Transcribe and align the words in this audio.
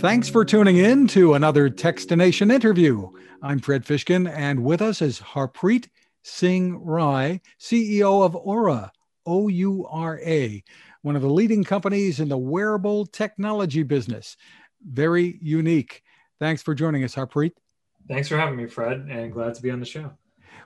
Thanks 0.00 0.28
for 0.28 0.44
tuning 0.44 0.76
in 0.76 1.06
to 1.08 1.34
another 1.34 1.70
Techstination 1.70 2.52
interview. 2.52 3.08
I'm 3.42 3.58
Fred 3.58 3.84
Fishkin, 3.84 4.30
and 4.30 4.62
with 4.62 4.82
us 4.82 5.00
is 5.00 5.20
Harpreet 5.20 5.88
Singh 6.22 6.76
Rai, 6.76 7.40
CEO 7.58 8.24
of 8.24 8.34
Oura, 8.34 8.90
O 9.24 9.48
U 9.48 9.86
R 9.88 10.20
A, 10.20 10.62
one 11.02 11.16
of 11.16 11.22
the 11.22 11.30
leading 11.30 11.64
companies 11.64 12.20
in 12.20 12.28
the 12.28 12.36
wearable 12.36 13.06
technology 13.06 13.82
business. 13.82 14.36
Very 14.84 15.38
unique. 15.40 16.02
Thanks 16.38 16.62
for 16.62 16.74
joining 16.74 17.04
us, 17.04 17.14
Harpreet. 17.14 17.52
Thanks 18.06 18.28
for 18.28 18.36
having 18.36 18.56
me, 18.56 18.66
Fred, 18.66 19.06
and 19.08 19.32
glad 19.32 19.54
to 19.54 19.62
be 19.62 19.70
on 19.70 19.80
the 19.80 19.86
show. 19.86 20.12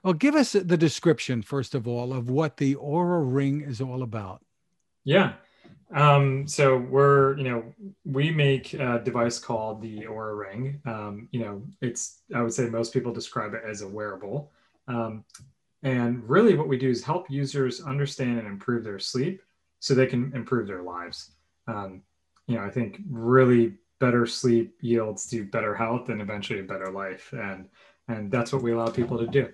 Well, 0.03 0.15
give 0.15 0.35
us 0.35 0.53
the 0.53 0.77
description, 0.77 1.43
first 1.43 1.75
of 1.75 1.87
all, 1.87 2.13
of 2.13 2.31
what 2.31 2.57
the 2.57 2.75
Oura 2.77 3.23
Ring 3.25 3.61
is 3.61 3.81
all 3.81 4.03
about. 4.03 4.45
Yeah. 5.05 5.35
Um, 5.95 6.47
so 6.47 6.77
we're, 6.77 7.37
you 7.39 7.45
know, 7.45 7.65
we 8.05 8.31
make 8.31 8.75
a 8.75 9.01
device 9.03 9.39
called 9.39 9.81
the 9.81 10.03
Oura 10.03 10.39
Ring. 10.39 10.81
Um, 10.85 11.29
you 11.31 11.41
know, 11.41 11.63
it's, 11.81 12.21
I 12.35 12.43
would 12.43 12.53
say 12.53 12.69
most 12.69 12.93
people 12.93 13.13
describe 13.13 13.55
it 13.55 13.63
as 13.67 13.83
a 13.83 13.89
wearable. 13.89 14.53
Um, 14.87 15.25
and 15.83 16.29
really 16.29 16.55
what 16.55 16.69
we 16.69 16.77
do 16.77 16.91
is 16.91 17.05
help 17.05 17.31
users 17.31 17.81
understand 17.81 18.39
and 18.39 18.47
improve 18.47 18.85
their 18.85 18.99
sleep 18.99 19.43
so 19.81 19.95
they 19.95 20.07
can 20.07 20.33
improve 20.35 20.67
their 20.67 20.83
lives. 20.83 21.31
Um, 21.67 22.03
you 22.47 22.57
know, 22.57 22.65
I 22.65 22.71
think 22.71 23.01
really 23.09 23.75
better 23.99 24.27
sleep 24.27 24.77
yields 24.81 25.27
to 25.31 25.45
better 25.45 25.75
health 25.75 26.09
and 26.09 26.21
eventually 26.21 26.61
a 26.61 26.65
better 26.65 26.91
life. 26.91 27.33
And, 27.33 27.69
and 28.09 28.31
that's 28.31 28.53
what 28.53 28.63
we 28.63 28.73
allow 28.73 28.89
people 28.89 29.19
to 29.19 29.27
do. 29.27 29.53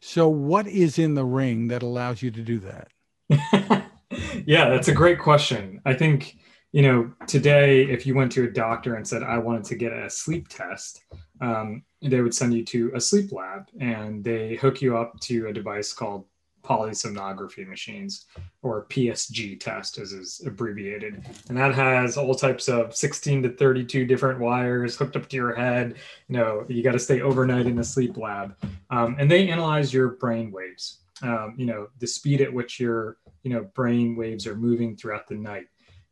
So 0.00 0.28
what 0.28 0.66
is 0.66 0.98
in 0.98 1.14
the 1.14 1.24
ring 1.24 1.68
that 1.68 1.82
allows 1.82 2.22
you 2.22 2.30
to 2.30 2.42
do 2.42 2.60
that? 2.60 3.81
yeah, 4.46 4.68
that's 4.68 4.88
a 4.88 4.94
great 4.94 5.18
question. 5.18 5.80
I 5.84 5.94
think, 5.94 6.36
you 6.72 6.82
know, 6.82 7.12
today, 7.26 7.82
if 7.82 8.06
you 8.06 8.14
went 8.14 8.32
to 8.32 8.44
a 8.44 8.50
doctor 8.50 8.94
and 8.94 9.06
said, 9.06 9.22
I 9.22 9.38
wanted 9.38 9.64
to 9.64 9.74
get 9.74 9.92
a 9.92 10.08
sleep 10.08 10.48
test, 10.48 11.04
um, 11.40 11.82
they 12.00 12.20
would 12.20 12.34
send 12.34 12.54
you 12.54 12.64
to 12.64 12.92
a 12.94 13.00
sleep 13.00 13.32
lab 13.32 13.68
and 13.78 14.24
they 14.24 14.56
hook 14.56 14.80
you 14.80 14.96
up 14.96 15.18
to 15.20 15.48
a 15.48 15.52
device 15.52 15.92
called 15.92 16.24
polysomnography 16.62 17.66
machines 17.66 18.26
or 18.62 18.86
PSG 18.86 19.58
test 19.58 19.98
as 19.98 20.12
is 20.12 20.42
abbreviated. 20.46 21.24
And 21.48 21.58
that 21.58 21.74
has 21.74 22.16
all 22.16 22.34
types 22.34 22.68
of 22.68 22.94
16 22.94 23.42
to 23.42 23.50
32 23.50 24.06
different 24.06 24.40
wires 24.40 24.96
hooked 24.96 25.16
up 25.16 25.28
to 25.28 25.36
your 25.36 25.54
head. 25.54 25.96
You 26.28 26.36
know, 26.36 26.64
you 26.68 26.82
got 26.82 26.92
to 26.92 26.98
stay 26.98 27.20
overnight 27.20 27.66
in 27.66 27.78
a 27.78 27.84
sleep 27.84 28.16
lab. 28.16 28.56
Um, 28.90 29.16
and 29.18 29.30
they 29.30 29.48
analyze 29.48 29.92
your 29.92 30.10
brain 30.10 30.52
waves, 30.52 31.00
um, 31.22 31.54
you 31.56 31.66
know, 31.66 31.88
the 31.98 32.06
speed 32.06 32.40
at 32.40 32.52
which 32.52 32.78
your 32.78 33.16
you 33.42 33.50
know 33.50 33.62
brain 33.74 34.16
waves 34.16 34.46
are 34.46 34.56
moving 34.56 34.96
throughout 34.96 35.28
the 35.28 35.34
night. 35.34 35.66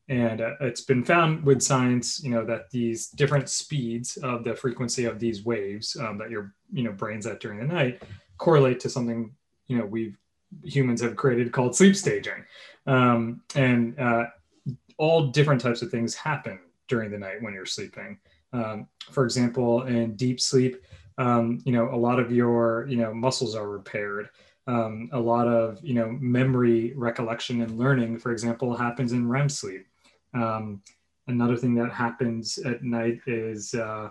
And 0.08 0.40
uh, 0.40 0.54
it's 0.60 0.80
been 0.80 1.04
found 1.04 1.44
with 1.44 1.62
science 1.62 2.22
you 2.22 2.30
know 2.30 2.44
that 2.44 2.70
these 2.70 3.08
different 3.08 3.48
speeds 3.48 4.16
of 4.18 4.44
the 4.44 4.54
frequency 4.54 5.04
of 5.04 5.18
these 5.18 5.44
waves 5.44 5.96
um, 5.96 6.18
that 6.18 6.30
your 6.30 6.54
you 6.72 6.82
know 6.82 6.92
brains 6.92 7.26
at 7.26 7.40
during 7.40 7.58
the 7.58 7.72
night 7.72 8.02
correlate 8.38 8.80
to 8.80 8.88
something 8.88 9.32
you 9.68 9.78
know 9.78 9.84
we 9.84 10.14
humans 10.64 11.00
have 11.00 11.14
created 11.14 11.52
called 11.52 11.76
sleep 11.76 11.94
staging. 11.94 12.44
Um, 12.86 13.42
and 13.54 13.98
uh, 13.98 14.24
all 14.98 15.28
different 15.28 15.60
types 15.60 15.82
of 15.82 15.90
things 15.90 16.14
happen 16.14 16.58
during 16.88 17.10
the 17.10 17.18
night 17.18 17.40
when 17.40 17.54
you're 17.54 17.66
sleeping. 17.66 18.18
Um, 18.52 18.88
for 19.12 19.24
example 19.24 19.82
in 19.82 20.16
deep 20.16 20.40
sleep 20.40 20.82
um, 21.18 21.60
you 21.64 21.72
know 21.72 21.94
a 21.94 21.96
lot 21.96 22.18
of 22.18 22.32
your 22.32 22.86
you 22.88 22.96
know 22.96 23.14
muscles 23.14 23.54
are 23.54 23.68
repaired 23.68 24.30
um, 24.66 25.08
a 25.12 25.20
lot 25.20 25.46
of 25.48 25.78
you 25.82 25.94
know 25.94 26.10
memory 26.20 26.92
recollection 26.94 27.62
and 27.62 27.78
learning 27.78 28.18
for 28.18 28.32
example 28.32 28.76
happens 28.76 29.12
in 29.12 29.28
rem 29.28 29.48
sleep. 29.48 29.86
Um, 30.34 30.82
another 31.26 31.56
thing 31.56 31.74
that 31.76 31.92
happens 31.92 32.58
at 32.58 32.82
night 32.82 33.20
is 33.26 33.74
uh, 33.74 34.10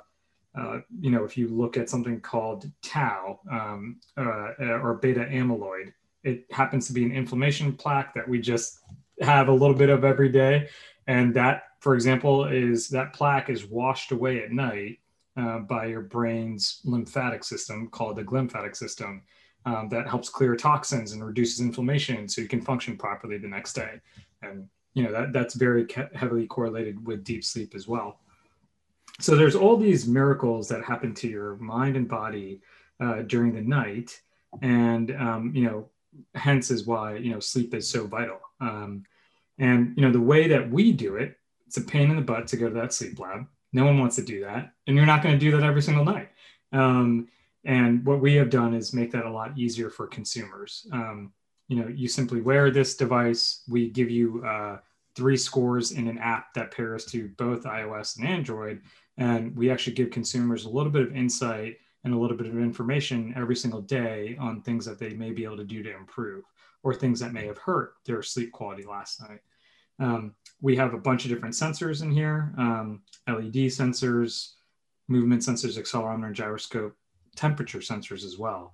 uh, 0.57 0.79
you 0.99 1.11
know 1.11 1.23
if 1.23 1.37
you 1.37 1.47
look 1.47 1.77
at 1.77 1.89
something 1.89 2.19
called 2.19 2.69
tau 2.81 3.39
um, 3.51 3.99
uh, 4.17 4.53
or 4.59 4.99
beta 5.01 5.21
amyloid 5.21 5.93
it 6.23 6.45
happens 6.51 6.87
to 6.87 6.93
be 6.93 7.03
an 7.03 7.11
inflammation 7.11 7.73
plaque 7.73 8.13
that 8.13 8.27
we 8.27 8.39
just 8.39 8.79
have 9.21 9.47
a 9.47 9.53
little 9.53 9.75
bit 9.75 9.89
of 9.89 10.03
every 10.03 10.29
day. 10.29 10.69
And 11.07 11.33
that 11.35 11.63
for 11.79 11.95
example 11.95 12.45
is 12.45 12.89
that 12.89 13.13
plaque 13.13 13.49
is 13.49 13.65
washed 13.65 14.11
away 14.11 14.43
at 14.43 14.51
night 14.51 14.99
uh, 15.37 15.59
by 15.59 15.85
your 15.85 16.01
brain's 16.01 16.81
lymphatic 16.83 17.43
system 17.43 17.87
called 17.87 18.17
the 18.17 18.23
glymphatic 18.23 18.75
system 18.75 19.23
um, 19.65 19.89
that 19.89 20.07
helps 20.07 20.29
clear 20.29 20.55
toxins 20.55 21.11
and 21.11 21.25
reduces 21.25 21.59
inflammation 21.59 22.27
so 22.27 22.41
you 22.41 22.47
can 22.47 22.61
function 22.61 22.97
properly 22.97 23.37
the 23.37 23.47
next 23.47 23.73
day. 23.73 23.99
And 24.41 24.67
you 24.93 25.03
know 25.03 25.11
that 25.11 25.33
that's 25.33 25.53
very 25.53 25.87
heavily 26.13 26.47
correlated 26.47 27.05
with 27.05 27.23
deep 27.23 27.43
sleep 27.43 27.73
as 27.75 27.87
well. 27.87 28.19
So 29.19 29.35
there's 29.35 29.55
all 29.55 29.77
these 29.77 30.07
miracles 30.07 30.67
that 30.69 30.83
happen 30.83 31.13
to 31.15 31.27
your 31.27 31.57
mind 31.57 31.95
and 31.95 32.07
body 32.07 32.61
uh, 32.99 33.21
during 33.23 33.53
the 33.53 33.61
night, 33.61 34.19
and 34.61 35.15
um, 35.15 35.51
you 35.53 35.63
know, 35.63 35.89
hence 36.35 36.71
is 36.71 36.85
why 36.85 37.17
you 37.17 37.31
know 37.31 37.39
sleep 37.39 37.73
is 37.73 37.89
so 37.89 38.07
vital. 38.07 38.39
Um, 38.59 39.03
and 39.59 39.93
you 39.95 40.01
know 40.01 40.11
the 40.11 40.21
way 40.21 40.47
that 40.47 40.69
we 40.69 40.91
do 40.91 41.17
it, 41.17 41.37
it's 41.67 41.77
a 41.77 41.81
pain 41.81 42.09
in 42.09 42.15
the 42.15 42.21
butt 42.21 42.47
to 42.47 42.57
go 42.57 42.67
to 42.67 42.75
that 42.75 42.93
sleep 42.93 43.19
lab. 43.19 43.45
No 43.71 43.85
one 43.85 43.99
wants 43.99 44.15
to 44.15 44.23
do 44.23 44.41
that, 44.41 44.73
and 44.87 44.97
you're 44.97 45.05
not 45.05 45.21
going 45.21 45.37
to 45.37 45.39
do 45.39 45.55
that 45.55 45.63
every 45.63 45.81
single 45.81 46.05
night. 46.05 46.29
Um, 46.71 47.27
and 47.65 48.05
what 48.05 48.21
we 48.21 48.35
have 48.35 48.49
done 48.49 48.73
is 48.73 48.93
make 48.93 49.11
that 49.11 49.25
a 49.25 49.31
lot 49.31 49.57
easier 49.57 49.89
for 49.89 50.07
consumers. 50.07 50.87
Um, 50.91 51.33
you 51.67 51.77
know, 51.77 51.87
you 51.87 52.07
simply 52.07 52.41
wear 52.41 52.71
this 52.71 52.95
device. 52.95 53.63
We 53.67 53.89
give 53.89 54.09
you 54.09 54.43
uh, 54.45 54.77
three 55.15 55.37
scores 55.37 55.91
in 55.91 56.07
an 56.07 56.17
app 56.17 56.53
that 56.53 56.71
pairs 56.71 57.05
to 57.05 57.29
both 57.37 57.63
iOS 57.63 58.17
and 58.17 58.27
Android. 58.27 58.81
And 59.17 59.55
we 59.55 59.69
actually 59.69 59.93
give 59.93 60.11
consumers 60.11 60.65
a 60.65 60.69
little 60.69 60.91
bit 60.91 61.01
of 61.03 61.15
insight 61.15 61.77
and 62.03 62.13
a 62.13 62.17
little 62.17 62.37
bit 62.37 62.47
of 62.47 62.57
information 62.57 63.33
every 63.35 63.55
single 63.55 63.81
day 63.81 64.37
on 64.39 64.61
things 64.61 64.85
that 64.85 64.97
they 64.97 65.09
may 65.09 65.31
be 65.31 65.43
able 65.43 65.57
to 65.57 65.65
do 65.65 65.83
to 65.83 65.95
improve 65.95 66.45
or 66.83 66.93
things 66.93 67.19
that 67.19 67.33
may 67.33 67.45
have 67.45 67.57
hurt 67.57 67.95
their 68.05 68.23
sleep 68.23 68.51
quality 68.53 68.83
last 68.83 69.21
night. 69.21 69.41
Um, 69.99 70.33
we 70.61 70.77
have 70.77 70.93
a 70.93 70.97
bunch 70.97 71.25
of 71.25 71.29
different 71.29 71.55
sensors 71.55 72.01
in 72.01 72.09
here 72.09 72.53
um, 72.57 73.01
LED 73.27 73.67
sensors, 73.67 74.53
movement 75.09 75.41
sensors, 75.41 75.77
accelerometer, 75.77 76.31
gyroscope, 76.31 76.95
temperature 77.39 77.79
sensors 77.79 78.25
as 78.25 78.37
well. 78.37 78.73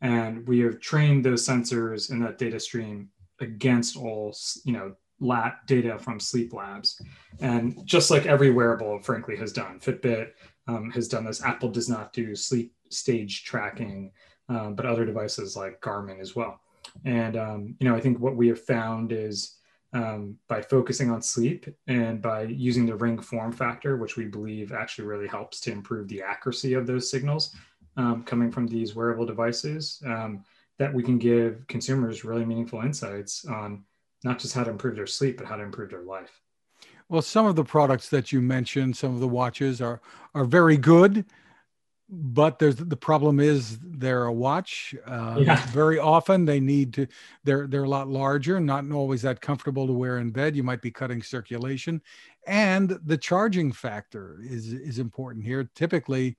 And 0.00 0.46
we 0.48 0.60
have 0.60 0.80
trained 0.80 1.24
those 1.24 1.46
sensors 1.46 2.10
in 2.10 2.18
that 2.20 2.38
data 2.38 2.58
stream 2.58 3.10
against 3.40 3.96
all, 3.96 4.34
you 4.64 4.72
know, 4.72 4.94
lat 5.20 5.66
data 5.66 5.98
from 5.98 6.18
sleep 6.18 6.52
labs. 6.52 7.00
And 7.40 7.86
just 7.86 8.10
like 8.10 8.26
every 8.26 8.50
wearable, 8.50 9.00
frankly, 9.00 9.36
has 9.36 9.52
done, 9.52 9.80
Fitbit 9.80 10.30
um, 10.66 10.90
has 10.90 11.08
done 11.08 11.24
this. 11.24 11.42
Apple 11.42 11.70
does 11.70 11.88
not 11.88 12.12
do 12.12 12.34
sleep 12.34 12.74
stage 12.90 13.44
tracking, 13.44 14.12
um, 14.48 14.74
but 14.74 14.86
other 14.86 15.04
devices 15.04 15.56
like 15.56 15.80
Garmin 15.80 16.20
as 16.20 16.34
well. 16.34 16.60
And, 17.04 17.36
um, 17.36 17.74
you 17.78 17.88
know, 17.88 17.94
I 17.94 18.00
think 18.00 18.18
what 18.18 18.36
we 18.36 18.48
have 18.48 18.60
found 18.60 19.12
is 19.12 19.56
um, 19.92 20.36
by 20.48 20.60
focusing 20.60 21.10
on 21.10 21.22
sleep 21.22 21.66
and 21.86 22.20
by 22.20 22.42
using 22.42 22.86
the 22.86 22.96
ring 22.96 23.18
form 23.18 23.52
factor, 23.52 23.96
which 23.96 24.16
we 24.16 24.26
believe 24.26 24.72
actually 24.72 25.06
really 25.06 25.28
helps 25.28 25.60
to 25.60 25.72
improve 25.72 26.08
the 26.08 26.22
accuracy 26.22 26.74
of 26.74 26.86
those 26.86 27.10
signals, 27.10 27.54
um, 27.96 28.22
coming 28.24 28.50
from 28.50 28.66
these 28.66 28.94
wearable 28.94 29.26
devices 29.26 30.02
um, 30.06 30.44
that 30.78 30.92
we 30.92 31.02
can 31.02 31.18
give 31.18 31.66
consumers 31.68 32.24
really 32.24 32.44
meaningful 32.44 32.80
insights 32.80 33.44
on 33.46 33.84
not 34.24 34.38
just 34.38 34.54
how 34.54 34.64
to 34.64 34.70
improve 34.70 34.96
their 34.96 35.06
sleep, 35.06 35.38
but 35.38 35.46
how 35.46 35.56
to 35.56 35.62
improve 35.62 35.90
their 35.90 36.02
life. 36.02 36.40
Well, 37.08 37.22
some 37.22 37.46
of 37.46 37.56
the 37.56 37.64
products 37.64 38.08
that 38.08 38.32
you 38.32 38.42
mentioned, 38.42 38.96
some 38.96 39.14
of 39.14 39.20
the 39.20 39.28
watches 39.28 39.80
are 39.80 40.00
are 40.34 40.44
very 40.44 40.76
good, 40.76 41.24
but 42.08 42.58
there's 42.58 42.76
the 42.76 42.96
problem 42.96 43.38
is 43.38 43.78
they're 43.80 44.24
a 44.24 44.32
watch. 44.32 44.94
Uh, 45.06 45.36
yeah. 45.40 45.64
Very 45.66 45.98
often 46.00 46.44
they 46.44 46.58
need 46.58 46.92
to 46.94 47.06
they're 47.44 47.68
they're 47.68 47.84
a 47.84 47.88
lot 47.88 48.08
larger, 48.08 48.58
not 48.58 48.90
always 48.90 49.22
that 49.22 49.40
comfortable 49.40 49.86
to 49.86 49.92
wear 49.92 50.18
in 50.18 50.30
bed. 50.30 50.56
You 50.56 50.64
might 50.64 50.82
be 50.82 50.90
cutting 50.90 51.22
circulation, 51.22 52.02
and 52.46 52.98
the 53.04 53.16
charging 53.16 53.70
factor 53.70 54.40
is 54.42 54.72
is 54.72 54.98
important 54.98 55.44
here. 55.44 55.70
Typically, 55.76 56.36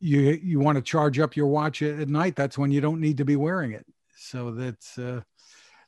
you 0.00 0.38
you 0.42 0.60
want 0.60 0.76
to 0.76 0.82
charge 0.82 1.18
up 1.18 1.36
your 1.36 1.46
watch 1.46 1.82
at 1.82 2.08
night 2.08 2.36
that's 2.36 2.58
when 2.58 2.70
you 2.70 2.80
don't 2.80 3.00
need 3.00 3.16
to 3.18 3.24
be 3.24 3.36
wearing 3.36 3.72
it. 3.72 3.86
So 4.16 4.52
that's 4.52 4.98
uh, 4.98 5.22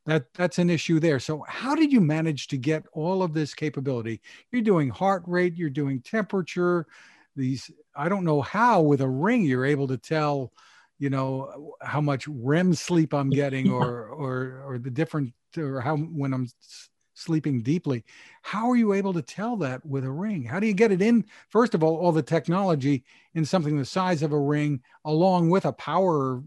that 0.06 0.26
that's 0.34 0.58
an 0.58 0.70
issue 0.70 1.00
there. 1.00 1.18
So 1.20 1.44
how 1.48 1.74
did 1.74 1.92
you 1.92 2.00
manage 2.00 2.48
to 2.48 2.56
get 2.56 2.84
all 2.92 3.22
of 3.22 3.34
this 3.34 3.54
capability? 3.54 4.20
You're 4.50 4.62
doing 4.62 4.88
heart 4.88 5.22
rate 5.26 5.56
you're 5.56 5.70
doing 5.70 6.00
temperature 6.00 6.86
these 7.36 7.70
i 7.94 8.08
don't 8.08 8.24
know 8.24 8.40
how 8.40 8.80
with 8.80 9.00
a 9.00 9.08
ring 9.08 9.44
you're 9.44 9.66
able 9.66 9.86
to 9.86 9.98
tell 9.98 10.52
you 10.98 11.10
know 11.10 11.74
how 11.82 12.00
much 12.00 12.26
rem 12.26 12.74
sleep 12.74 13.14
i'm 13.14 13.30
getting 13.30 13.70
or 13.70 14.08
or 14.08 14.62
or 14.66 14.78
the 14.78 14.90
different 14.90 15.32
or 15.56 15.80
how 15.80 15.96
when 15.96 16.32
i'm 16.32 16.48
sleeping 17.16 17.62
deeply. 17.62 18.04
How 18.42 18.70
are 18.70 18.76
you 18.76 18.92
able 18.92 19.12
to 19.14 19.22
tell 19.22 19.56
that 19.56 19.84
with 19.84 20.04
a 20.04 20.10
ring? 20.10 20.44
How 20.44 20.60
do 20.60 20.66
you 20.66 20.74
get 20.74 20.92
it 20.92 21.02
in? 21.02 21.24
First 21.48 21.74
of 21.74 21.82
all, 21.82 21.96
all 21.96 22.12
the 22.12 22.22
technology 22.22 23.04
in 23.34 23.44
something 23.44 23.76
the 23.76 23.84
size 23.84 24.22
of 24.22 24.32
a 24.32 24.38
ring, 24.38 24.82
along 25.04 25.50
with 25.50 25.64
a 25.64 25.72
power 25.72 26.42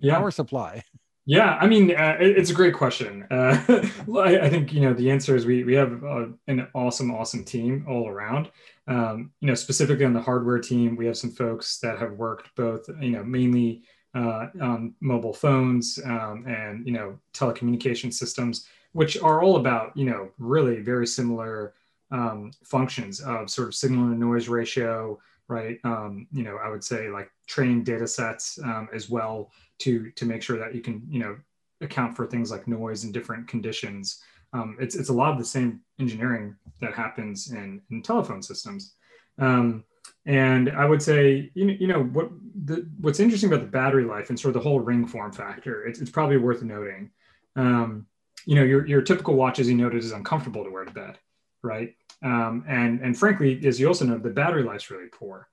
yeah. 0.00 0.16
power 0.16 0.30
supply. 0.30 0.84
Yeah, 1.24 1.56
I 1.60 1.68
mean, 1.68 1.94
uh, 1.94 2.16
it's 2.18 2.50
a 2.50 2.52
great 2.52 2.74
question. 2.74 3.24
Uh, 3.30 3.56
I, 4.16 4.40
I, 4.40 4.50
think 4.50 4.72
you 4.72 4.80
know 4.80 4.92
the 4.92 5.08
answer 5.08 5.36
is 5.36 5.46
we 5.46 5.62
we 5.62 5.74
have 5.74 6.02
uh, 6.02 6.26
an 6.48 6.66
awesome, 6.74 7.12
awesome 7.12 7.44
team 7.44 7.86
all 7.88 8.08
around. 8.08 8.50
Um, 8.88 9.30
you 9.38 9.46
know, 9.46 9.54
specifically 9.54 10.04
on 10.04 10.14
the 10.14 10.20
hardware 10.20 10.58
team, 10.58 10.96
we 10.96 11.06
have 11.06 11.16
some 11.16 11.30
folks 11.30 11.78
that 11.78 12.00
have 12.00 12.14
worked 12.14 12.50
both, 12.56 12.88
you 13.00 13.12
know, 13.12 13.22
mainly 13.22 13.84
uh, 14.16 14.46
on 14.60 14.94
mobile 15.00 15.32
phones 15.32 16.00
um, 16.04 16.44
and 16.48 16.84
you 16.84 16.92
know 16.92 17.18
telecommunication 17.34 18.12
systems, 18.12 18.66
which 18.92 19.20
are 19.20 19.42
all 19.42 19.56
about 19.56 19.96
you 19.96 20.04
know 20.04 20.30
really 20.38 20.80
very 20.80 21.06
similar 21.06 21.74
um, 22.10 22.52
functions 22.64 23.20
of 23.20 23.50
sort 23.50 23.68
of 23.68 23.74
signal 23.74 24.08
to 24.08 24.14
noise 24.14 24.48
ratio, 24.48 25.18
right? 25.48 25.78
Um, 25.84 26.26
you 26.30 26.42
know, 26.42 26.58
I 26.62 26.68
would 26.68 26.84
say 26.84 27.08
like 27.08 27.30
trained 27.46 27.86
data 27.86 28.06
sets 28.06 28.58
um, 28.62 28.88
as 28.92 29.08
well 29.08 29.50
to 29.80 30.10
to 30.12 30.26
make 30.26 30.42
sure 30.42 30.58
that 30.58 30.74
you 30.74 30.80
can 30.80 31.02
you 31.08 31.20
know 31.20 31.36
account 31.80 32.16
for 32.16 32.26
things 32.26 32.50
like 32.50 32.68
noise 32.68 33.04
and 33.04 33.12
different 33.12 33.48
conditions. 33.48 34.22
Um, 34.52 34.76
it's 34.78 34.94
it's 34.94 35.08
a 35.08 35.14
lot 35.14 35.32
of 35.32 35.38
the 35.38 35.44
same 35.44 35.80
engineering 35.98 36.54
that 36.80 36.94
happens 36.94 37.52
in 37.52 37.80
in 37.90 38.02
telephone 38.02 38.42
systems. 38.42 38.94
Um, 39.38 39.84
and 40.26 40.70
I 40.70 40.84
would 40.84 41.02
say, 41.02 41.50
you 41.54 41.64
know, 41.64 41.74
you 41.78 41.86
know 41.86 42.04
what 42.04 42.30
the, 42.64 42.88
what's 43.00 43.20
interesting 43.20 43.52
about 43.52 43.64
the 43.64 43.70
battery 43.70 44.04
life 44.04 44.28
and 44.28 44.38
sort 44.38 44.54
of 44.54 44.62
the 44.62 44.68
whole 44.68 44.80
ring 44.80 45.06
form 45.06 45.32
factor. 45.32 45.84
It's, 45.86 46.00
it's 46.00 46.10
probably 46.10 46.36
worth 46.36 46.62
noting. 46.62 47.10
Um, 47.56 48.06
you 48.46 48.54
know, 48.54 48.62
your 48.62 48.86
your 48.86 49.02
typical 49.02 49.34
watch, 49.34 49.58
as 49.58 49.68
you 49.68 49.74
noted, 49.74 50.02
is 50.02 50.12
uncomfortable 50.12 50.64
to 50.64 50.70
wear 50.70 50.84
to 50.84 50.92
bed, 50.92 51.18
right? 51.62 51.94
Um, 52.22 52.64
and 52.68 53.00
and 53.00 53.18
frankly, 53.18 53.60
as 53.66 53.80
you 53.80 53.88
also 53.88 54.04
know, 54.04 54.18
the 54.18 54.30
battery 54.30 54.62
life's 54.62 54.90
really 54.90 55.08
poor. 55.08 55.48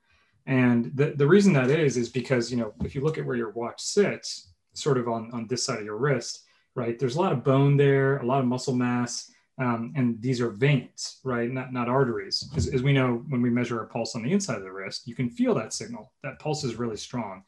And 0.46 0.90
the, 0.94 1.12
the 1.16 1.26
reason 1.26 1.52
that 1.52 1.70
is 1.70 1.96
is 1.96 2.08
because 2.08 2.50
you 2.50 2.56
know 2.56 2.72
if 2.84 2.94
you 2.94 3.02
look 3.02 3.18
at 3.18 3.24
where 3.24 3.36
your 3.36 3.50
watch 3.50 3.80
sits, 3.80 4.52
sort 4.72 4.98
of 4.98 5.08
on 5.08 5.30
on 5.32 5.46
this 5.46 5.64
side 5.64 5.78
of 5.78 5.84
your 5.84 5.98
wrist, 5.98 6.44
right? 6.74 6.98
There's 6.98 7.16
a 7.16 7.20
lot 7.20 7.32
of 7.32 7.44
bone 7.44 7.76
there, 7.76 8.18
a 8.18 8.26
lot 8.26 8.40
of 8.40 8.46
muscle 8.46 8.74
mass, 8.74 9.30
um, 9.58 9.92
and 9.96 10.20
these 10.22 10.40
are 10.40 10.50
veins, 10.50 11.20
right? 11.24 11.50
Not 11.50 11.72
not 11.72 11.88
arteries. 11.88 12.48
As, 12.56 12.68
as 12.68 12.82
we 12.82 12.92
know, 12.92 13.24
when 13.28 13.42
we 13.42 13.50
measure 13.50 13.82
a 13.82 13.86
pulse 13.86 14.14
on 14.14 14.22
the 14.22 14.32
inside 14.32 14.56
of 14.56 14.62
the 14.62 14.72
wrist, 14.72 15.06
you 15.06 15.14
can 15.14 15.28
feel 15.28 15.54
that 15.54 15.72
signal. 15.72 16.12
That 16.22 16.38
pulse 16.38 16.64
is 16.64 16.76
really 16.76 16.96
strong. 16.96 17.44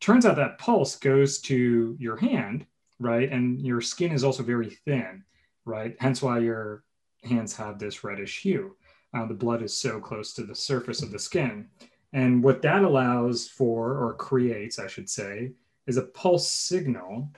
Turns 0.00 0.26
out 0.26 0.36
that 0.36 0.58
pulse 0.58 0.96
goes 0.96 1.38
to 1.42 1.96
your 1.98 2.16
hand, 2.16 2.66
right? 2.98 3.30
And 3.30 3.60
your 3.60 3.80
skin 3.80 4.12
is 4.12 4.24
also 4.24 4.42
very 4.42 4.70
thin, 4.70 5.24
right? 5.64 5.96
Hence 6.00 6.22
why 6.22 6.38
your 6.38 6.84
hands 7.24 7.54
have 7.56 7.78
this 7.78 8.04
reddish 8.04 8.40
hue. 8.40 8.76
Uh, 9.14 9.26
the 9.26 9.34
blood 9.34 9.62
is 9.62 9.76
so 9.76 10.00
close 10.00 10.32
to 10.34 10.44
the 10.44 10.54
surface 10.54 11.02
of 11.02 11.10
the 11.10 11.18
skin. 11.18 11.68
And 12.12 12.42
what 12.42 12.62
that 12.62 12.82
allows 12.82 13.48
for, 13.48 13.98
or 13.98 14.14
creates, 14.14 14.78
I 14.78 14.86
should 14.86 15.08
say, 15.08 15.52
is 15.86 15.96
a 15.96 16.02
pulse 16.02 16.50
signal 16.50 17.30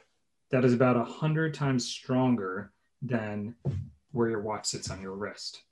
that 0.50 0.64
is 0.64 0.72
about 0.72 0.96
100 0.96 1.54
times 1.54 1.86
stronger 1.86 2.72
than 3.02 3.54
where 4.12 4.30
your 4.30 4.40
watch 4.40 4.66
sits 4.66 4.90
on 4.90 5.00
your 5.00 5.14
wrist. 5.14 5.62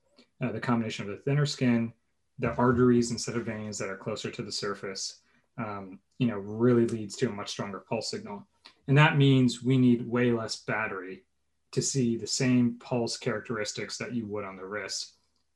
Uh, 0.43 0.53
the 0.53 0.61
combination 0.61 1.09
of 1.09 1.17
the 1.17 1.23
thinner 1.23 1.47
skin, 1.47 1.93
the 2.39 2.55
arteries 2.56 3.11
instead 3.11 3.37
of 3.37 3.47
veins 3.47 3.79
that 3.79 3.89
are 3.89 3.97
closer 3.97 4.31
to 4.31 4.43
the 4.43 4.53
surface, 4.53 5.21
um, 5.59 5.99
you 6.19 6.27
know, 6.27 6.37
really 6.37 6.87
leads 6.87 7.17
to 7.17 7.29
a 7.29 7.32
much 7.32 7.49
stronger 7.49 7.85
pulse 7.89 8.11
signal. 8.11 8.47
And 8.88 8.97
that 8.99 9.17
means 9.17 9.62
we 9.62 9.79
need 9.79 10.09
way 10.09 10.33
less 10.33 10.56
battery 10.56 11.25
to 11.73 11.83
see 11.83 12.17
the 12.17 12.27
same 12.27 12.79
pulse 12.79 13.17
characteristics 13.17 13.99
that 13.99 14.15
you 14.15 14.27
would 14.27 14.44
on 14.44 14.56
the 14.56 14.65
wrist. 14.65 15.15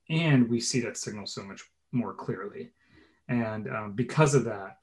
And 0.08 0.48
we 0.48 0.60
see 0.60 0.80
that 0.80 0.96
signal 0.96 1.26
so 1.26 1.42
much 1.42 1.62
more 1.92 2.12
clearly. 2.12 2.70
And 3.28 3.68
um, 3.68 3.92
because 3.92 4.34
of 4.34 4.44
that, 4.44 4.78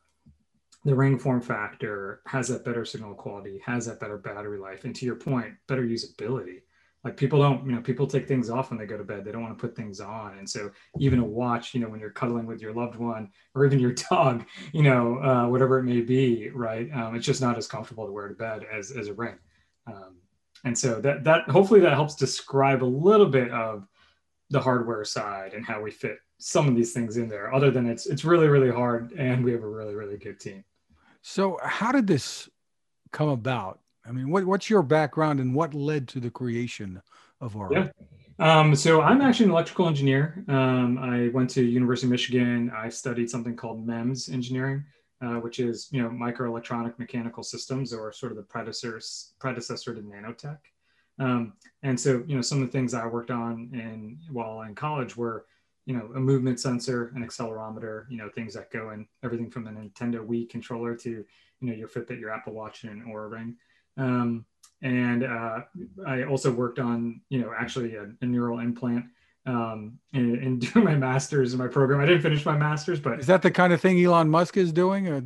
the 0.86 0.96
ring 0.96 1.20
form 1.20 1.42
factor 1.42 2.22
has 2.28 2.48
that 2.48 2.64
better 2.64 2.86
signal 2.86 3.14
quality, 3.14 3.62
has 3.66 3.86
that 3.88 4.00
better 4.00 4.18
battery 4.18 4.58
life, 4.58 4.86
and 4.86 4.96
to 4.96 5.06
your 5.06 5.16
point, 5.16 5.54
better 5.68 5.84
usability. 5.84 6.62
Like 7.04 7.16
people 7.16 7.42
don't, 7.42 7.66
you 7.66 7.72
know, 7.72 7.82
people 7.82 8.08
take 8.08 8.28
things 8.28 8.50
off 8.50 8.70
when 8.70 8.80
they 8.80 8.86
go 8.86 8.98
to 8.98 9.04
bed. 9.04 9.24
They 9.24 9.32
don't 9.32 9.44
want 9.44 9.58
to 9.58 9.62
put 9.62 9.76
things 9.76 10.00
on, 10.00 10.38
and 10.38 10.50
so 10.50 10.72
even 11.00 11.20
a 11.20 11.24
watch, 11.24 11.74
you 11.74 11.80
know, 11.80 11.90
when 11.90 12.00
you're 12.00 12.10
cuddling 12.10 12.46
with 12.46 12.62
your 12.62 12.74
loved 12.74 12.96
one 12.96 13.30
or 13.56 13.66
even 13.66 13.80
your 13.80 13.94
dog, 14.10 14.46
you 14.74 14.84
know, 14.84 15.18
uh, 15.20 15.48
whatever 15.48 15.80
it 15.80 15.84
may 15.84 16.02
be, 16.02 16.50
right? 16.50 16.90
Um, 16.94 17.16
it's 17.16 17.26
just 17.26 17.42
not 17.42 17.58
as 17.58 17.68
comfortable 17.68 18.06
to 18.06 18.12
wear 18.12 18.28
to 18.28 18.34
bed 18.34 18.66
as 18.72 18.92
as 18.92 19.08
a 19.08 19.14
ring. 19.14 19.38
Um, 19.86 20.18
and 20.64 20.78
so 20.78 21.00
that 21.02 21.24
that 21.24 21.50
hopefully 21.50 21.80
that 21.82 21.94
helps 21.94 22.16
describe 22.16 22.84
a 22.84 22.86
little 22.86 23.28
bit 23.28 23.52
of 23.52 23.88
the 24.50 24.60
hardware 24.60 25.04
side 25.04 25.54
and 25.54 25.66
how 25.66 25.82
we 25.82 25.92
fit 25.92 26.20
some 26.40 26.68
of 26.68 26.76
these 26.76 26.94
things 26.94 27.18
in 27.18 27.28
there 27.28 27.54
other 27.54 27.72
than 27.72 27.88
it's 27.88 28.06
it's 28.06 28.24
really 28.24 28.48
really 28.48 28.72
hard 28.72 29.12
and 29.14 29.44
we 29.44 29.52
have 29.52 29.64
a 29.64 29.68
really 29.68 29.96
really 29.96 30.18
good 30.18 30.40
team 30.40 30.64
so 31.22 31.58
how 31.64 31.92
did 31.92 32.08
this 32.08 32.48
come 33.12 33.30
about 33.30 33.80
i 34.07 34.12
mean 34.12 34.30
what, 34.30 34.45
what's 34.45 34.69
your 34.69 34.83
background 34.83 35.39
and 35.39 35.54
what 35.54 35.74
led 35.74 36.07
to 36.07 36.19
the 36.19 36.30
creation 36.30 37.01
of 37.42 37.54
Oura? 37.54 37.92
Yeah. 38.39 38.59
Um, 38.59 38.75
so 38.75 39.01
i'm 39.01 39.21
actually 39.21 39.45
an 39.45 39.51
electrical 39.51 39.88
engineer. 39.88 40.44
Um, 40.48 40.98
i 40.98 41.30
went 41.30 41.50
to 41.51 41.63
university 41.63 42.07
of 42.07 42.12
michigan. 42.12 42.71
I 42.75 42.89
studied 42.89 43.30
something 43.30 43.56
called 43.56 43.86
mems 43.86 44.30
engineering 44.30 44.83
uh, 45.21 45.36
which 45.36 45.59
is 45.59 45.88
you 45.92 46.01
know 46.01 46.09
microelectronic 46.09 46.98
mechanical 47.00 47.44
systems 47.44 47.94
or 47.94 48.12
sort 48.12 48.31
of 48.31 48.38
the 48.38 48.44
predecessor 48.44 49.01
predecessor 49.39 49.95
to 49.95 50.01
nanotech. 50.01 50.59
Um, 51.19 51.54
and 51.83 52.00
so 52.00 52.24
you 52.27 52.36
know 52.36 52.42
some 52.42 52.62
of 52.62 52.68
the 52.68 52.71
things 52.71 52.94
i 52.94 53.06
worked 53.07 53.31
on 53.31 53.71
in 53.74 54.19
while 54.31 54.62
in 54.62 54.75
college 54.75 55.18
were 55.18 55.45
you 55.86 55.95
know 55.95 56.12
a 56.15 56.19
movement 56.19 56.59
sensor 56.59 57.12
an 57.15 57.25
accelerometer 57.25 58.06
you 58.09 58.18
know 58.18 58.30
things 58.30 58.54
that 58.54 58.71
go 58.71 58.92
in 58.92 59.07
everything 59.24 59.50
from 59.50 59.63
the 59.63 59.71
nintendo 59.71 60.24
wii 60.24 60.48
controller 60.48 60.95
to 60.95 61.09
you 61.09 61.68
know 61.68 61.74
your 61.74 61.88
fitbit 61.88 62.19
your 62.19 62.30
apple 62.30 62.54
watch 62.54 62.83
and 62.83 62.92
an 62.92 63.12
Oura 63.12 63.31
ring 63.31 63.56
um, 63.98 64.46
and 64.82 65.24
uh, 65.24 65.60
i 66.06 66.24
also 66.24 66.52
worked 66.52 66.80
on 66.80 67.20
you 67.30 67.40
know 67.40 67.52
actually 67.58 67.96
a, 67.96 68.08
a 68.22 68.26
neural 68.26 68.60
implant 68.60 69.06
um, 69.48 69.98
and, 70.14 70.38
and 70.44 70.74
doing 70.74 70.86
my 70.86 70.96
master's 70.96 71.54
in 71.54 71.60
my 71.60 71.68
program. 71.68 72.02
I 72.02 72.06
didn't 72.06 72.22
finish 72.22 72.46
my 72.46 72.58
master's, 72.58 73.00
but 73.00 73.20
is 73.20 73.28
that 73.28 73.42
the 73.42 73.50
kind 73.50 73.74
of 73.74 73.82
thing 73.82 74.04
Elon 74.04 74.30
Musk 74.30 74.58
is 74.58 74.72
doing? 74.72 75.08
Or? 75.08 75.24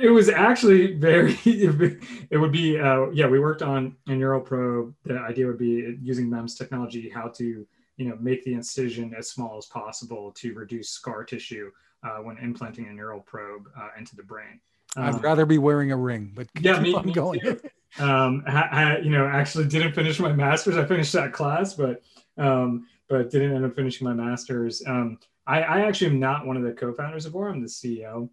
It 0.00 0.08
was 0.08 0.28
actually 0.28 0.94
very. 0.94 1.38
It 2.30 2.36
would 2.36 2.52
be, 2.52 2.78
uh, 2.78 3.10
yeah. 3.10 3.26
We 3.26 3.40
worked 3.40 3.62
on 3.62 3.96
a 4.06 4.14
neural 4.14 4.40
probe. 4.40 4.94
The 5.04 5.18
idea 5.18 5.46
would 5.46 5.58
be 5.58 5.96
using 6.02 6.28
MEMS 6.28 6.56
technology, 6.56 7.08
how 7.08 7.28
to 7.28 7.66
you 7.96 8.08
know 8.08 8.16
make 8.20 8.44
the 8.44 8.54
incision 8.54 9.14
as 9.16 9.30
small 9.30 9.58
as 9.58 9.66
possible 9.66 10.32
to 10.36 10.54
reduce 10.54 10.90
scar 10.90 11.24
tissue 11.24 11.70
uh, 12.02 12.18
when 12.18 12.38
implanting 12.38 12.88
a 12.88 12.92
neural 12.92 13.20
probe 13.20 13.68
uh, 13.76 13.88
into 13.98 14.16
the 14.16 14.22
brain. 14.22 14.60
Um, 14.96 15.16
I'd 15.16 15.22
rather 15.22 15.46
be 15.46 15.58
wearing 15.58 15.92
a 15.92 15.96
ring, 15.96 16.32
but 16.34 16.48
yeah, 16.60 16.80
me, 16.80 16.98
me 17.02 17.12
going. 17.12 17.40
Um, 17.98 18.44
I, 18.46 18.98
you 18.98 19.10
know, 19.10 19.26
actually 19.26 19.66
didn't 19.66 19.92
finish 19.92 20.20
my 20.20 20.32
master's. 20.32 20.76
I 20.76 20.84
finished 20.84 21.12
that 21.14 21.32
class, 21.32 21.74
but 21.74 22.02
um, 22.36 22.86
but 23.08 23.30
didn't 23.30 23.54
end 23.54 23.64
up 23.64 23.74
finishing 23.74 24.06
my 24.06 24.12
master's. 24.12 24.82
Um, 24.86 25.18
I, 25.46 25.62
I 25.62 25.80
actually 25.80 26.08
am 26.08 26.20
not 26.20 26.46
one 26.46 26.56
of 26.56 26.62
the 26.62 26.72
co-founders 26.72 27.24
of 27.26 27.32
Oura. 27.32 27.52
I'm 27.52 27.62
the 27.62 27.68
CEO. 27.68 28.28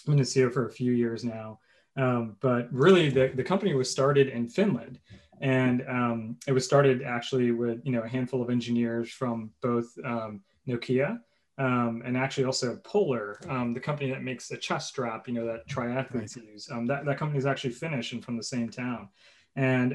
I've 0.00 0.06
been 0.06 0.16
the 0.16 0.22
CEO 0.22 0.52
for 0.52 0.66
a 0.66 0.70
few 0.70 0.92
years 0.92 1.22
now. 1.22 1.60
Um, 1.96 2.36
but 2.40 2.72
really, 2.72 3.10
the, 3.10 3.28
the 3.34 3.44
company 3.44 3.74
was 3.74 3.90
started 3.90 4.28
in 4.28 4.48
Finland, 4.48 4.98
and 5.40 5.84
um, 5.88 6.36
it 6.46 6.52
was 6.52 6.64
started 6.64 7.02
actually 7.02 7.50
with 7.50 7.80
you 7.84 7.92
know 7.92 8.02
a 8.02 8.08
handful 8.08 8.42
of 8.42 8.50
engineers 8.50 9.10
from 9.10 9.50
both 9.60 9.86
um, 10.04 10.40
Nokia 10.66 11.20
um, 11.60 12.02
and 12.04 12.16
actually 12.16 12.44
also 12.44 12.76
Polar, 12.82 13.38
um, 13.48 13.72
the 13.72 13.80
company 13.80 14.10
that 14.10 14.22
makes 14.22 14.48
the 14.48 14.56
chest 14.56 14.88
strap, 14.88 15.28
you 15.28 15.34
know 15.34 15.46
that 15.46 15.68
triathletes 15.68 16.36
right. 16.36 16.52
use. 16.52 16.68
Um, 16.70 16.86
that 16.86 17.04
that 17.04 17.18
company 17.18 17.38
is 17.38 17.46
actually 17.46 17.70
Finnish 17.70 18.12
and 18.12 18.24
from 18.24 18.36
the 18.36 18.42
same 18.42 18.68
town, 18.68 19.08
and 19.56 19.92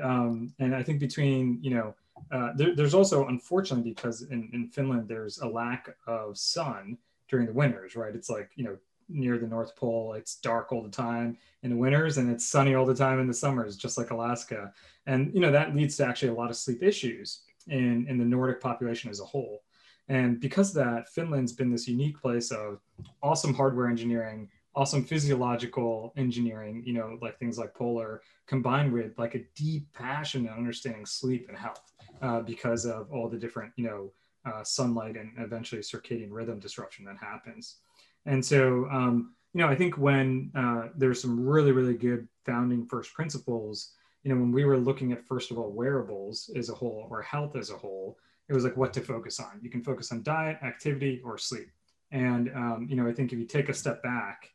and 0.60 0.76
I 0.76 0.82
think 0.84 1.00
between 1.00 1.60
you 1.62 1.72
know 1.72 1.96
uh, 2.32 2.52
there, 2.56 2.76
there's 2.76 2.94
also, 2.94 3.28
unfortunately, 3.28 3.92
because 3.92 4.24
in, 4.24 4.50
in 4.54 4.68
Finland, 4.68 5.08
there's 5.08 5.40
a 5.40 5.48
lack 5.48 5.90
of 6.08 6.38
sun 6.38 6.98
during 7.28 7.46
the 7.46 7.54
winters, 7.54 7.96
right? 7.96 8.16
It's 8.16 8.30
like, 8.30 8.50
you 8.56 8.64
know, 8.64 8.78
near 9.08 9.38
the 9.38 9.48
North 9.48 9.76
Pole, 9.76 10.14
it's 10.14 10.38
dark 10.38 10.72
all 10.72 10.82
the 10.82 10.90
time 10.90 11.38
in 11.62 11.70
the 11.70 11.76
winters 11.76 12.18
and 12.18 12.30
it's 12.30 12.46
sunny 12.46 12.74
all 12.74 12.86
the 12.86 12.96
time 12.96 13.20
in 13.20 13.28
the 13.28 13.34
summers, 13.34 13.78
just 13.78 13.98
like 13.98 14.10
Alaska. 14.10 14.74
And, 15.06 15.32
you 15.34 15.40
know, 15.40 15.52
that 15.52 15.76
leads 15.76 15.98
to 15.98 16.06
actually 16.06 16.30
a 16.30 16.34
lot 16.34 16.50
of 16.50 16.56
sleep 16.56 16.82
issues 16.82 17.42
in, 17.68 18.08
in 18.08 18.18
the 18.18 18.26
Nordic 18.26 18.60
population 18.60 19.12
as 19.12 19.20
a 19.20 19.26
whole. 19.26 19.62
And 20.08 20.40
because 20.40 20.70
of 20.70 20.76
that, 20.76 21.10
Finland's 21.10 21.54
been 21.54 21.72
this 21.72 21.88
unique 21.88 22.22
place 22.22 22.52
of 22.52 22.80
awesome 23.24 23.54
hardware 23.54 23.88
engineering, 23.88 24.50
awesome 24.76 25.04
physiological 25.04 26.14
engineering, 26.18 26.84
you 26.86 26.94
know, 26.94 27.18
like 27.22 27.40
things 27.40 27.58
like 27.58 27.74
polar, 27.74 28.22
combined 28.46 28.92
with 28.92 29.18
like 29.18 29.36
a 29.36 29.46
deep 29.56 29.92
passion 29.94 30.48
and 30.48 30.58
understanding 30.58 31.06
sleep 31.06 31.48
and 31.50 31.58
health 31.58 31.94
uh, 32.22 32.42
because 32.42 32.86
of 32.86 33.12
all 33.12 33.30
the 33.30 33.38
different, 33.38 33.72
you 33.78 33.86
know, 33.86 34.12
uh, 34.46 34.64
sunlight 34.64 35.18
and 35.18 35.32
eventually 35.40 35.82
circadian 35.82 36.30
rhythm 36.30 36.60
disruption 36.60 37.04
that 37.06 37.18
happens. 37.18 37.78
And 38.26 38.44
so, 38.46 38.88
um, 38.92 39.34
you 39.54 39.62
know, 39.62 39.68
I 39.68 39.76
think 39.76 39.98
when 39.98 40.52
uh, 40.54 40.90
there's 40.96 41.22
some 41.22 41.48
really, 41.48 41.72
really 41.72 41.96
good 41.96 42.28
founding 42.46 42.86
first 42.86 43.14
principles, 43.14 43.94
you 44.24 44.34
know, 44.34 44.40
when 44.40 44.52
we 44.52 44.66
were 44.66 44.78
looking 44.78 45.12
at, 45.14 45.26
first 45.26 45.52
of 45.52 45.58
all, 45.58 45.72
wearables 45.72 46.50
as 46.56 46.70
a 46.70 46.74
whole 46.74 47.08
or 47.10 47.22
health 47.22 47.56
as 47.56 47.70
a 47.70 47.78
whole, 47.78 48.18
it 48.48 48.54
was 48.54 48.64
like 48.64 48.78
what 48.78 48.94
to 48.94 49.02
focus 49.02 49.40
on. 49.40 49.60
You 49.62 49.70
can 49.70 49.84
focus 49.84 50.12
on 50.12 50.24
diet, 50.24 50.58
activity, 50.64 51.22
or 51.24 51.38
sleep. 51.38 51.70
And, 52.12 52.52
um, 52.56 52.88
you 52.90 52.96
know, 52.96 53.08
I 53.08 53.14
think 53.14 53.34
if 53.34 53.40
you 53.40 53.46
take 53.46 53.70
a 53.70 53.74
step 53.74 54.04
back, 54.04 54.52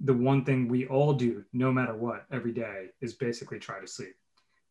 the 0.00 0.14
one 0.14 0.44
thing 0.44 0.68
we 0.68 0.86
all 0.86 1.12
do, 1.12 1.44
no 1.52 1.72
matter 1.72 1.94
what, 1.94 2.26
every 2.32 2.52
day 2.52 2.86
is 3.00 3.14
basically 3.14 3.58
try 3.58 3.80
to 3.80 3.86
sleep. 3.86 4.14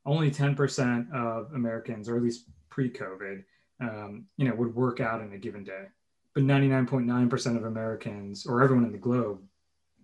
Only 0.05 0.31
10% 0.31 1.11
of 1.11 1.53
Americans, 1.53 2.07
or 2.07 2.15
at 2.15 2.23
least 2.23 2.45
pre-COVID, 2.69 3.43
um, 3.81 4.25
you 4.37 4.47
know, 4.47 4.55
would 4.55 4.73
work 4.73 4.99
out 4.99 5.21
in 5.21 5.33
a 5.33 5.37
given 5.37 5.63
day. 5.63 5.85
But 6.33 6.43
99.9% 6.43 7.57
of 7.57 7.65
Americans, 7.65 8.45
or 8.45 8.61
everyone 8.61 8.85
in 8.85 8.91
the 8.91 8.97
globe, 8.97 9.39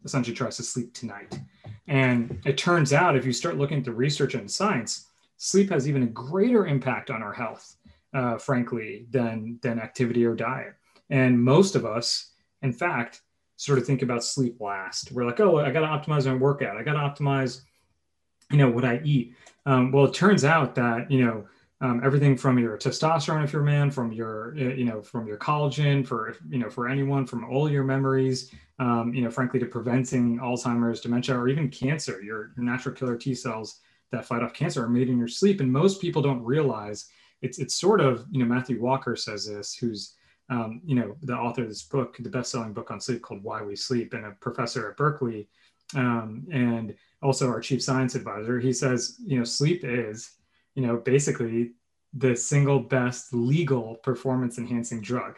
essentially 0.04 0.36
tries 0.36 0.58
to 0.58 0.64
sleep 0.64 0.94
tonight. 0.94 1.40
And 1.88 2.40
it 2.46 2.58
turns 2.58 2.92
out, 2.92 3.16
if 3.16 3.26
you 3.26 3.34
start 3.34 3.58
looking 3.58 3.78
at 3.78 3.86
the 3.86 3.94
research 3.94 4.34
and 4.34 4.50
science, 4.50 5.08
sleep 5.38 5.70
has 5.70 5.88
even 5.88 6.04
a 6.04 6.08
greater 6.08 6.66
impact 6.68 7.10
on 7.10 7.22
our 7.22 7.34
health, 7.34 7.78
uh, 8.14 8.38
frankly, 8.38 9.06
than 9.10 9.60
than 9.62 9.80
activity 9.80 10.26
or 10.26 10.36
diet. 10.36 10.76
And 11.10 11.42
most 11.42 11.76
of 11.76 11.86
us, 11.86 12.32
in 12.62 12.74
fact, 12.74 13.22
sort 13.58 13.78
of 13.78 13.86
think 13.86 14.02
about 14.02 14.24
sleep 14.24 14.60
last. 14.60 15.12
We're 15.12 15.26
like, 15.26 15.40
oh, 15.40 15.60
I 15.60 15.72
got 15.72 15.82
to 15.82 15.88
optimize 15.88 16.26
my 16.26 16.36
workout. 16.36 16.78
I 16.78 16.84
got 16.84 16.94
to 16.94 17.24
optimize, 17.24 17.62
you 18.52 18.58
know, 18.58 18.70
what 18.70 18.86
I 18.86 19.02
eat. 19.04 19.36
Um, 19.66 19.92
well, 19.92 20.06
it 20.06 20.14
turns 20.14 20.44
out 20.44 20.76
that 20.76 21.10
you 21.10 21.26
know 21.26 21.46
um, 21.82 22.02
everything 22.04 22.38
from 22.38 22.58
your 22.58 22.78
testosterone 22.78 23.44
if 23.44 23.54
you're 23.54 23.62
a 23.62 23.66
man, 23.66 23.92
from 23.92 24.12
your 24.12 24.56
uh, 24.58 24.74
you 24.74 24.86
know 24.86 25.02
from 25.02 25.28
your 25.28 25.38
collagen 25.38 26.06
for 26.06 26.36
you 26.50 26.60
know 26.60 26.70
for 26.70 26.88
anyone, 26.88 27.26
from 27.26 27.46
all 27.46 27.70
your 27.70 27.84
memories, 27.84 28.52
um, 28.80 29.14
you 29.14 29.22
know, 29.22 29.30
frankly, 29.30 29.60
to 29.60 29.66
preventing 29.66 30.40
Alzheimer's, 30.40 31.02
dementia, 31.02 31.38
or 31.38 31.48
even 31.48 31.70
cancer. 31.70 32.22
Your, 32.22 32.52
your 32.56 32.66
natural 32.66 32.96
killer 32.96 33.16
T 33.16 33.36
cells 33.36 33.82
that 34.12 34.26
fight 34.26 34.44
off 34.44 34.54
cancer 34.54 34.84
are 34.84 34.90
made 34.90 35.10
in 35.10 35.18
your 35.18 35.28
sleep, 35.28 35.60
and 35.60 35.72
most 35.72 36.02
people 36.02 36.22
don't 36.22 36.44
realize 36.44 37.08
it's 37.44 37.60
it's 37.60 37.76
sort 37.76 38.02
of 38.02 38.26
you 38.32 38.40
know 38.40 38.46
Matthew 38.46 38.82
Walker 38.82 39.16
says 39.16 39.46
this, 39.46 39.76
who's 39.76 40.16
um, 40.50 40.82
you 40.86 40.96
know, 40.96 41.16
the 41.22 41.34
author 41.34 41.64
of 41.64 41.70
this 41.70 41.84
book, 41.84 42.18
the 42.20 42.30
best-selling 42.30 42.74
book 42.74 42.92
on 42.92 43.00
sleep 43.00 43.22
called 43.22 43.44
Why 43.44 43.62
We 43.64 43.76
Sleep, 43.76 44.14
and 44.14 44.26
a 44.26 44.32
professor 44.32 44.90
at 44.90 44.98
Berkeley, 44.98 45.48
um, 45.96 46.46
and 46.52 46.96
also 47.22 47.48
our 47.48 47.62
chief 47.62 47.82
science 47.82 48.16
advisor. 48.16 48.60
He 48.60 48.74
says, 48.74 49.18
you 49.26 49.38
know, 49.38 49.46
sleep 49.46 49.84
is, 49.84 50.32
you 50.76 50.86
know, 50.86 50.98
basically 50.98 51.72
the 52.14 52.36
single 52.36 52.80
best 52.80 53.34
legal 53.34 53.96
performance-enhancing 53.96 55.02
drug. 55.02 55.36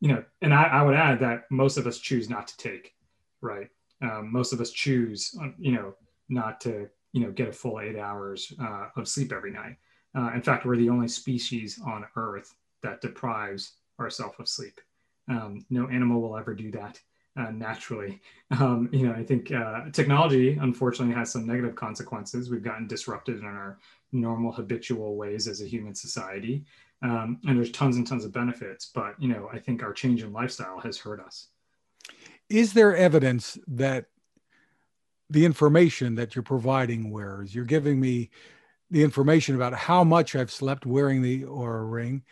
You 0.00 0.08
know, 0.08 0.24
and 0.40 0.54
I, 0.54 0.64
I 0.64 0.82
would 0.82 0.94
add 0.94 1.20
that 1.20 1.44
most 1.50 1.76
of 1.76 1.86
us 1.86 1.98
choose 1.98 2.30
not 2.30 2.48
to 2.48 2.56
take, 2.56 2.94
right? 3.42 3.68
Um, 4.00 4.32
most 4.32 4.54
of 4.54 4.60
us 4.60 4.70
choose, 4.70 5.36
you 5.58 5.72
know, 5.72 5.94
not 6.30 6.60
to, 6.62 6.88
you 7.12 7.20
know, 7.20 7.30
get 7.30 7.48
a 7.48 7.52
full 7.52 7.80
eight 7.80 7.98
hours 7.98 8.52
uh, 8.60 8.86
of 8.96 9.06
sleep 9.06 9.32
every 9.32 9.52
night. 9.52 9.76
Uh, 10.16 10.32
in 10.34 10.42
fact, 10.42 10.66
we're 10.66 10.76
the 10.76 10.90
only 10.90 11.08
species 11.08 11.80
on 11.84 12.04
Earth 12.16 12.54
that 12.82 13.00
deprives 13.00 13.74
ourselves 13.98 14.34
of 14.38 14.48
sleep. 14.48 14.80
Um, 15.28 15.64
no 15.70 15.88
animal 15.88 16.20
will 16.20 16.36
ever 16.36 16.54
do 16.54 16.70
that 16.72 16.98
uh, 17.36 17.50
naturally. 17.50 18.20
Um, 18.58 18.88
you 18.90 19.06
know, 19.06 19.14
I 19.14 19.22
think 19.22 19.52
uh, 19.52 19.90
technology 19.92 20.58
unfortunately 20.60 21.14
has 21.14 21.30
some 21.30 21.46
negative 21.46 21.76
consequences. 21.76 22.50
We've 22.50 22.64
gotten 22.64 22.88
disrupted 22.88 23.38
in 23.38 23.44
our 23.44 23.78
normal 24.10 24.50
habitual 24.50 25.14
ways 25.14 25.46
as 25.46 25.62
a 25.62 25.66
human 25.66 25.94
society, 25.94 26.64
um, 27.00 27.38
and 27.46 27.56
there's 27.56 27.70
tons 27.70 27.96
and 27.96 28.04
tons 28.04 28.24
of 28.24 28.32
benefits. 28.32 28.90
But 28.92 29.14
you 29.20 29.28
know, 29.28 29.48
I 29.52 29.60
think 29.60 29.84
our 29.84 29.92
change 29.92 30.24
in 30.24 30.32
lifestyle 30.32 30.80
has 30.80 30.98
hurt 30.98 31.20
us. 31.20 31.46
Is 32.48 32.72
there 32.72 32.96
evidence 32.96 33.56
that 33.68 34.06
the 35.30 35.44
information 35.44 36.16
that 36.16 36.34
you're 36.34 36.42
providing 36.42 37.12
wears? 37.12 37.54
You're 37.54 37.64
giving 37.64 38.00
me 38.00 38.30
the 38.90 39.02
information 39.02 39.54
about 39.54 39.74
how 39.74 40.04
much 40.04 40.34
I've 40.34 40.50
slept 40.50 40.86
wearing 40.86 41.22
the 41.22 41.42
Oura 41.42 41.90
ring 41.90 42.22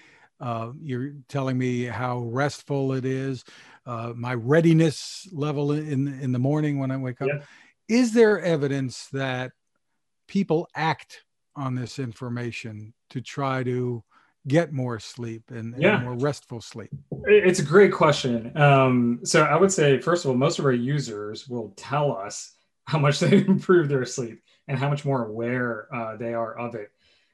uh, 0.41 0.71
you're 0.81 1.15
telling 1.29 1.59
me 1.59 1.85
how 1.85 2.19
restful 2.21 2.93
it 2.93 3.05
is, 3.05 3.45
uh, 3.87 4.13
my 4.15 4.35
readiness 4.35 5.27
level 5.33 5.73
in 5.73 6.09
in 6.21 6.33
the 6.33 6.39
morning 6.39 6.79
when 6.79 6.91
I 6.91 6.97
wake 6.97 7.21
up. 7.21 7.29
Yeah. 7.29 7.41
Is 7.89 8.13
there 8.13 8.41
evidence 8.41 9.09
that 9.13 9.53
people 10.27 10.69
act 10.77 11.25
on 11.57 11.75
this 11.75 11.99
information 11.99 12.93
to 13.11 13.21
try 13.21 13.65
to 13.65 14.05
get 14.47 14.73
more 14.73 15.01
sleep 15.01 15.43
and, 15.49 15.75
yeah. 15.77 15.97
and 15.97 16.05
more 16.05 16.15
restful 16.15 16.61
sleep? 16.61 16.91
It's 17.25 17.59
a 17.59 17.65
great 17.65 17.93
question. 17.93 18.57
Um, 18.57 19.21
so 19.25 19.43
I 19.43 19.57
would 19.57 19.73
say, 19.73 19.99
first 19.99 20.25
of 20.25 20.31
all, 20.31 20.37
most 20.37 20.59
of 20.59 20.67
our 20.67 20.73
users 20.73 21.49
will 21.49 21.73
tell 21.77 22.17
us 22.17 22.58
how 22.89 22.99
much 22.99 23.21
they 23.21 23.37
improve 23.47 23.89
their 23.89 24.05
sleep 24.05 24.43
and 24.67 24.79
how 24.79 24.89
much 24.89 25.05
more 25.05 25.25
aware 25.25 25.89
uh, 25.95 26.17
they 26.17 26.35
are 26.35 26.59
of 26.59 26.75
it 26.75 26.91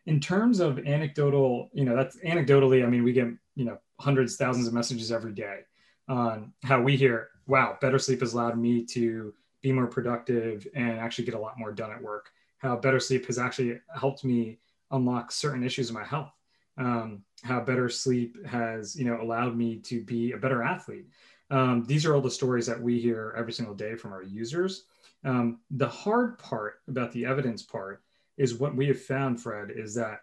in 0.06 0.20
terms 0.20 0.60
of 0.60 0.78
anecdotal, 0.86 1.70
you 1.72 1.84
know, 1.84 1.96
that's 1.96 2.16
anecdotally, 2.18 2.84
I 2.84 2.88
mean, 2.88 3.04
we 3.04 3.12
get, 3.12 3.28
you 3.54 3.64
know, 3.64 3.78
hundreds, 3.98 4.36
thousands 4.36 4.66
of 4.66 4.74
messages 4.74 5.10
every 5.10 5.32
day 5.32 5.60
on 6.08 6.52
how 6.62 6.82
we 6.82 6.96
hear, 6.96 7.28
wow, 7.46 7.78
better 7.80 7.98
sleep 7.98 8.20
has 8.20 8.34
allowed 8.34 8.58
me 8.58 8.84
to 8.86 9.32
be 9.62 9.72
more 9.72 9.86
productive 9.86 10.66
and 10.74 10.98
actually 10.98 11.24
get 11.24 11.34
a 11.34 11.38
lot 11.38 11.58
more 11.58 11.72
done 11.72 11.90
at 11.90 12.02
work. 12.02 12.30
How 12.58 12.76
better 12.76 13.00
sleep 13.00 13.26
has 13.26 13.38
actually 13.38 13.80
helped 13.98 14.24
me 14.24 14.58
unlock 14.90 15.32
certain 15.32 15.64
issues 15.64 15.88
in 15.88 15.94
my 15.94 16.04
health. 16.04 16.32
Um, 16.76 17.22
how 17.42 17.60
better 17.60 17.88
sleep 17.88 18.44
has, 18.46 18.96
you 18.96 19.04
know, 19.04 19.20
allowed 19.22 19.56
me 19.56 19.76
to 19.76 20.02
be 20.02 20.32
a 20.32 20.36
better 20.36 20.62
athlete. 20.62 21.06
Um, 21.50 21.84
these 21.84 22.04
are 22.04 22.14
all 22.14 22.20
the 22.20 22.30
stories 22.30 22.66
that 22.66 22.80
we 22.80 23.00
hear 23.00 23.34
every 23.38 23.52
single 23.52 23.74
day 23.74 23.94
from 23.94 24.12
our 24.12 24.22
users. 24.22 24.84
Um, 25.24 25.60
the 25.70 25.88
hard 25.88 26.38
part 26.38 26.74
about 26.88 27.12
the 27.12 27.24
evidence 27.26 27.62
part 27.62 28.02
is 28.36 28.54
what 28.54 28.74
we 28.74 28.88
have 28.88 29.00
found, 29.00 29.40
Fred, 29.40 29.70
is 29.74 29.94
that 29.94 30.20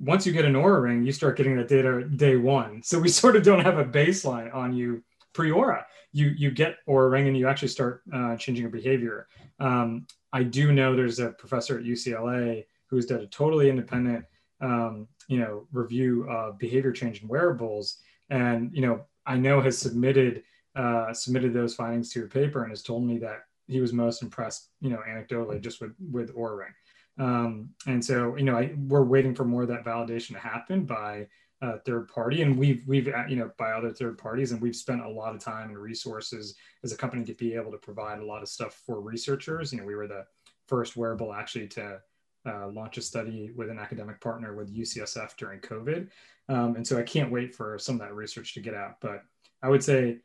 once 0.00 0.26
you 0.26 0.32
get 0.32 0.44
an 0.44 0.54
Oura 0.54 0.82
ring, 0.82 1.04
you 1.04 1.12
start 1.12 1.36
getting 1.36 1.56
the 1.56 1.64
data 1.64 2.04
day 2.04 2.36
one. 2.36 2.82
So 2.82 2.98
we 2.98 3.08
sort 3.22 3.36
of 3.36 3.42
don't 3.42 3.64
have 3.64 3.78
a 3.78 3.84
baseline 3.84 4.54
on 4.54 4.72
you 4.72 5.02
pre-Oura. 5.32 5.84
You 6.12 6.28
you 6.36 6.50
get 6.50 6.76
Oura 6.88 7.10
ring 7.10 7.28
and 7.28 7.36
you 7.36 7.48
actually 7.48 7.68
start 7.68 8.02
uh, 8.12 8.36
changing 8.36 8.62
your 8.62 8.70
behavior. 8.70 9.28
Um, 9.60 10.06
I 10.32 10.42
do 10.42 10.72
know 10.72 10.94
there's 10.94 11.20
a 11.20 11.30
professor 11.30 11.78
at 11.78 11.84
UCLA 11.84 12.64
who's 12.86 13.06
done 13.06 13.20
a 13.20 13.26
totally 13.26 13.70
independent 13.70 14.24
um, 14.60 15.08
you 15.28 15.38
know 15.38 15.66
review 15.72 16.28
of 16.28 16.58
behavior 16.58 16.92
change 16.92 17.22
in 17.22 17.28
wearables, 17.28 17.98
and 18.30 18.70
you 18.72 18.82
know 18.82 19.04
I 19.26 19.36
know 19.36 19.60
has 19.60 19.78
submitted 19.78 20.42
uh, 20.74 21.12
submitted 21.12 21.52
those 21.52 21.74
findings 21.74 22.10
to 22.12 22.24
a 22.24 22.28
paper 22.28 22.62
and 22.62 22.70
has 22.70 22.82
told 22.82 23.04
me 23.04 23.18
that 23.18 23.44
he 23.72 23.80
was 23.80 23.92
most 23.92 24.22
impressed, 24.22 24.70
you 24.80 24.90
know, 24.90 25.00
anecdotally 25.08 25.60
just 25.60 25.80
with 25.80 25.94
with 26.10 26.34
Oura 26.34 26.58
ring. 26.58 26.74
Um, 27.18 27.70
and 27.86 28.04
so, 28.04 28.36
you 28.36 28.44
know, 28.44 28.56
I, 28.56 28.74
we're 28.76 29.04
waiting 29.04 29.34
for 29.34 29.44
more 29.44 29.62
of 29.62 29.68
that 29.68 29.84
validation 29.84 30.28
to 30.28 30.38
happen 30.38 30.84
by 30.84 31.28
uh, 31.62 31.78
third 31.86 32.08
party, 32.08 32.42
and 32.42 32.58
we've 32.58 32.82
we've 32.86 33.06
uh, 33.08 33.24
you 33.28 33.36
know 33.36 33.50
by 33.56 33.70
other 33.70 33.92
third 33.92 34.18
parties, 34.18 34.50
and 34.50 34.60
we've 34.60 34.74
spent 34.74 35.00
a 35.00 35.08
lot 35.08 35.34
of 35.34 35.40
time 35.40 35.68
and 35.68 35.78
resources 35.78 36.56
as 36.82 36.92
a 36.92 36.96
company 36.96 37.24
to 37.24 37.34
be 37.34 37.54
able 37.54 37.70
to 37.70 37.78
provide 37.78 38.18
a 38.18 38.24
lot 38.24 38.42
of 38.42 38.48
stuff 38.48 38.82
for 38.84 39.00
researchers. 39.00 39.72
You 39.72 39.78
know, 39.78 39.86
we 39.86 39.94
were 39.94 40.08
the 40.08 40.24
first 40.66 40.96
wearable 40.96 41.32
actually 41.32 41.68
to 41.68 42.00
uh, 42.46 42.68
launch 42.68 42.98
a 42.98 43.02
study 43.02 43.52
with 43.54 43.70
an 43.70 43.78
academic 43.78 44.20
partner 44.20 44.56
with 44.56 44.76
UCSF 44.76 45.36
during 45.36 45.60
COVID, 45.60 46.08
um, 46.48 46.74
and 46.74 46.86
so 46.86 46.98
I 46.98 47.04
can't 47.04 47.30
wait 47.30 47.54
for 47.54 47.78
some 47.78 47.94
of 47.94 48.00
that 48.00 48.14
research 48.14 48.54
to 48.54 48.60
get 48.60 48.74
out. 48.74 48.96
But 49.00 49.22
I 49.62 49.68
would 49.68 49.84
say 49.84 50.18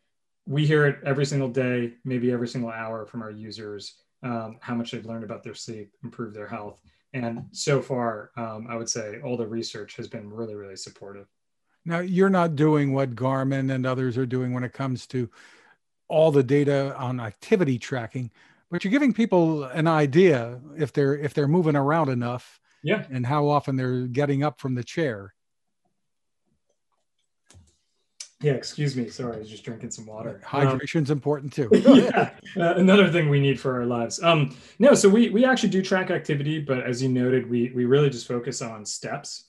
we 0.47 0.65
hear 0.65 0.87
it 0.87 0.99
every 1.05 1.25
single 1.25 1.49
day, 1.49 1.93
maybe 2.05 2.31
every 2.31 2.47
single 2.47 2.71
hour 2.71 3.05
from 3.05 3.21
our 3.21 3.31
users 3.31 4.01
um, 4.23 4.57
how 4.61 4.75
much 4.75 4.91
they've 4.91 5.05
learned 5.05 5.23
about 5.23 5.43
their 5.43 5.53
sleep, 5.53 5.91
improve 6.03 6.33
their 6.33 6.47
health. 6.47 6.79
And 7.13 7.45
so 7.51 7.81
far, 7.81 8.31
um, 8.35 8.67
I 8.69 8.75
would 8.75 8.89
say 8.89 9.19
all 9.23 9.37
the 9.37 9.47
research 9.47 9.95
has 9.95 10.07
been 10.07 10.29
really, 10.31 10.55
really 10.55 10.75
supportive. 10.75 11.27
Now, 11.85 11.99
you're 11.99 12.29
not 12.29 12.55
doing 12.55 12.93
what 12.93 13.15
Garmin 13.15 13.73
and 13.73 13.85
others 13.85 14.17
are 14.17 14.25
doing 14.25 14.53
when 14.53 14.63
it 14.63 14.73
comes 14.73 15.07
to 15.07 15.29
all 16.09 16.31
the 16.31 16.43
data 16.43 16.95
on 16.97 17.19
activity 17.19 17.79
tracking, 17.79 18.29
but 18.69 18.83
you're 18.83 18.91
giving 18.91 19.13
people 19.13 19.63
an 19.65 19.87
idea 19.87 20.59
if 20.77 20.91
they're 20.91 21.17
if 21.17 21.33
they're 21.33 21.47
moving 21.47 21.75
around 21.77 22.09
enough, 22.09 22.59
yeah, 22.83 23.05
and 23.09 23.25
how 23.25 23.47
often 23.47 23.77
they're 23.77 24.07
getting 24.07 24.43
up 24.43 24.59
from 24.59 24.75
the 24.75 24.83
chair. 24.83 25.33
Yeah, 28.41 28.51
excuse 28.51 28.95
me. 28.95 29.09
Sorry, 29.09 29.35
I 29.35 29.39
was 29.39 29.49
just 29.49 29.63
drinking 29.63 29.89
some 29.89 30.05
water. 30.05 30.39
Hydration's 30.45 31.09
um, 31.09 31.17
important 31.17 31.51
too. 31.51 31.69
yeah, 31.73 32.31
uh, 32.55 32.75
another 32.75 33.09
thing 33.09 33.29
we 33.29 33.39
need 33.39 33.59
for 33.59 33.75
our 33.75 33.85
lives. 33.85 34.21
Um, 34.21 34.55
no, 34.77 34.93
so 34.93 35.09
we 35.09 35.29
we 35.29 35.43
actually 35.43 35.69
do 35.69 35.81
track 35.81 36.11
activity, 36.11 36.59
but 36.59 36.83
as 36.83 37.01
you 37.01 37.09
noted, 37.09 37.49
we 37.49 37.71
we 37.73 37.85
really 37.85 38.11
just 38.11 38.27
focus 38.27 38.61
on 38.61 38.85
steps 38.85 39.45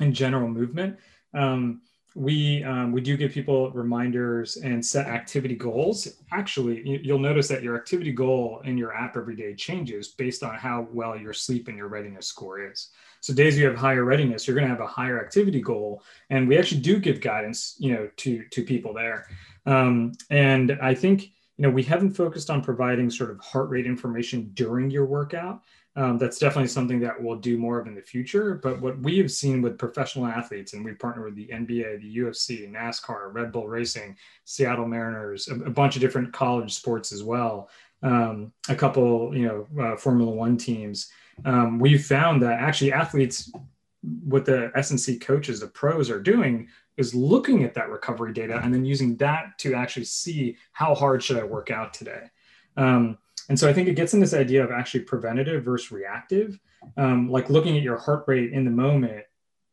and 0.00 0.14
general 0.14 0.48
movement. 0.48 0.96
Um, 1.34 1.82
we 2.14 2.64
um, 2.64 2.90
we 2.90 3.02
do 3.02 3.18
give 3.18 3.32
people 3.32 3.70
reminders 3.72 4.56
and 4.56 4.84
set 4.84 5.06
activity 5.06 5.54
goals. 5.54 6.08
Actually, 6.32 7.00
you'll 7.04 7.18
notice 7.18 7.48
that 7.48 7.62
your 7.62 7.76
activity 7.76 8.12
goal 8.12 8.62
in 8.64 8.78
your 8.78 8.94
app 8.94 9.16
every 9.16 9.36
day 9.36 9.54
changes 9.54 10.08
based 10.08 10.42
on 10.42 10.56
how 10.56 10.88
well 10.90 11.16
your 11.16 11.32
sleep 11.34 11.68
and 11.68 11.76
your 11.76 11.88
readiness 11.88 12.26
score 12.26 12.70
is. 12.70 12.90
So 13.20 13.34
days 13.34 13.58
you 13.58 13.66
have 13.66 13.76
higher 13.76 14.04
readiness, 14.04 14.46
you're 14.46 14.56
going 14.56 14.68
to 14.68 14.74
have 14.74 14.82
a 14.82 14.86
higher 14.86 15.20
activity 15.20 15.60
goal, 15.60 16.02
and 16.30 16.48
we 16.48 16.58
actually 16.58 16.80
do 16.80 16.98
give 16.98 17.20
guidance, 17.20 17.76
you 17.78 17.92
know, 17.92 18.08
to 18.18 18.44
to 18.44 18.64
people 18.64 18.94
there. 18.94 19.26
Um, 19.66 20.12
and 20.30 20.78
I 20.82 20.94
think 20.94 21.24
you 21.56 21.62
know 21.62 21.70
we 21.70 21.82
haven't 21.82 22.12
focused 22.12 22.50
on 22.50 22.62
providing 22.62 23.10
sort 23.10 23.30
of 23.30 23.40
heart 23.40 23.68
rate 23.68 23.86
information 23.86 24.50
during 24.54 24.90
your 24.90 25.04
workout. 25.04 25.62
Um, 25.96 26.18
that's 26.18 26.38
definitely 26.38 26.68
something 26.68 27.00
that 27.00 27.20
we'll 27.20 27.36
do 27.36 27.58
more 27.58 27.80
of 27.80 27.88
in 27.88 27.96
the 27.96 28.00
future. 28.00 28.54
But 28.54 28.80
what 28.80 28.98
we 29.00 29.18
have 29.18 29.30
seen 29.30 29.60
with 29.60 29.76
professional 29.76 30.26
athletes, 30.26 30.72
and 30.72 30.84
we 30.84 30.92
partner 30.92 31.24
with 31.24 31.34
the 31.34 31.48
NBA, 31.48 32.00
the 32.00 32.18
UFC, 32.18 32.70
NASCAR, 32.70 33.34
Red 33.34 33.50
Bull 33.50 33.66
Racing, 33.66 34.16
Seattle 34.44 34.86
Mariners, 34.86 35.48
a, 35.48 35.54
a 35.54 35.70
bunch 35.70 35.96
of 35.96 36.00
different 36.00 36.32
college 36.32 36.74
sports 36.74 37.10
as 37.10 37.24
well, 37.24 37.68
um, 38.02 38.52
a 38.68 38.74
couple, 38.74 39.36
you 39.36 39.46
know, 39.46 39.82
uh, 39.82 39.96
Formula 39.96 40.30
One 40.30 40.56
teams, 40.56 41.10
um, 41.44 41.78
we 41.78 41.98
found 41.98 42.42
that 42.42 42.60
actually 42.60 42.92
athletes, 42.92 43.52
what 44.24 44.44
the 44.44 44.72
S&C 44.74 45.18
coaches, 45.18 45.60
the 45.60 45.66
pros 45.66 46.10
are 46.10 46.20
doing 46.20 46.68
is 46.96 47.14
looking 47.14 47.64
at 47.64 47.74
that 47.74 47.90
recovery 47.90 48.32
data 48.32 48.60
and 48.62 48.72
then 48.72 48.84
using 48.84 49.16
that 49.16 49.58
to 49.58 49.74
actually 49.74 50.04
see 50.04 50.56
how 50.72 50.94
hard 50.94 51.22
should 51.22 51.36
I 51.36 51.44
work 51.44 51.70
out 51.70 51.94
today. 51.94 52.24
Um, 52.76 53.18
and 53.48 53.58
so 53.58 53.68
I 53.68 53.72
think 53.72 53.88
it 53.88 53.96
gets 53.96 54.14
in 54.14 54.20
this 54.20 54.34
idea 54.34 54.62
of 54.62 54.70
actually 54.70 55.00
preventative 55.00 55.64
versus 55.64 55.90
reactive. 55.90 56.58
Um, 56.96 57.30
like 57.30 57.50
looking 57.50 57.76
at 57.76 57.82
your 57.82 57.98
heart 57.98 58.24
rate 58.26 58.52
in 58.52 58.64
the 58.64 58.70
moment 58.70 59.24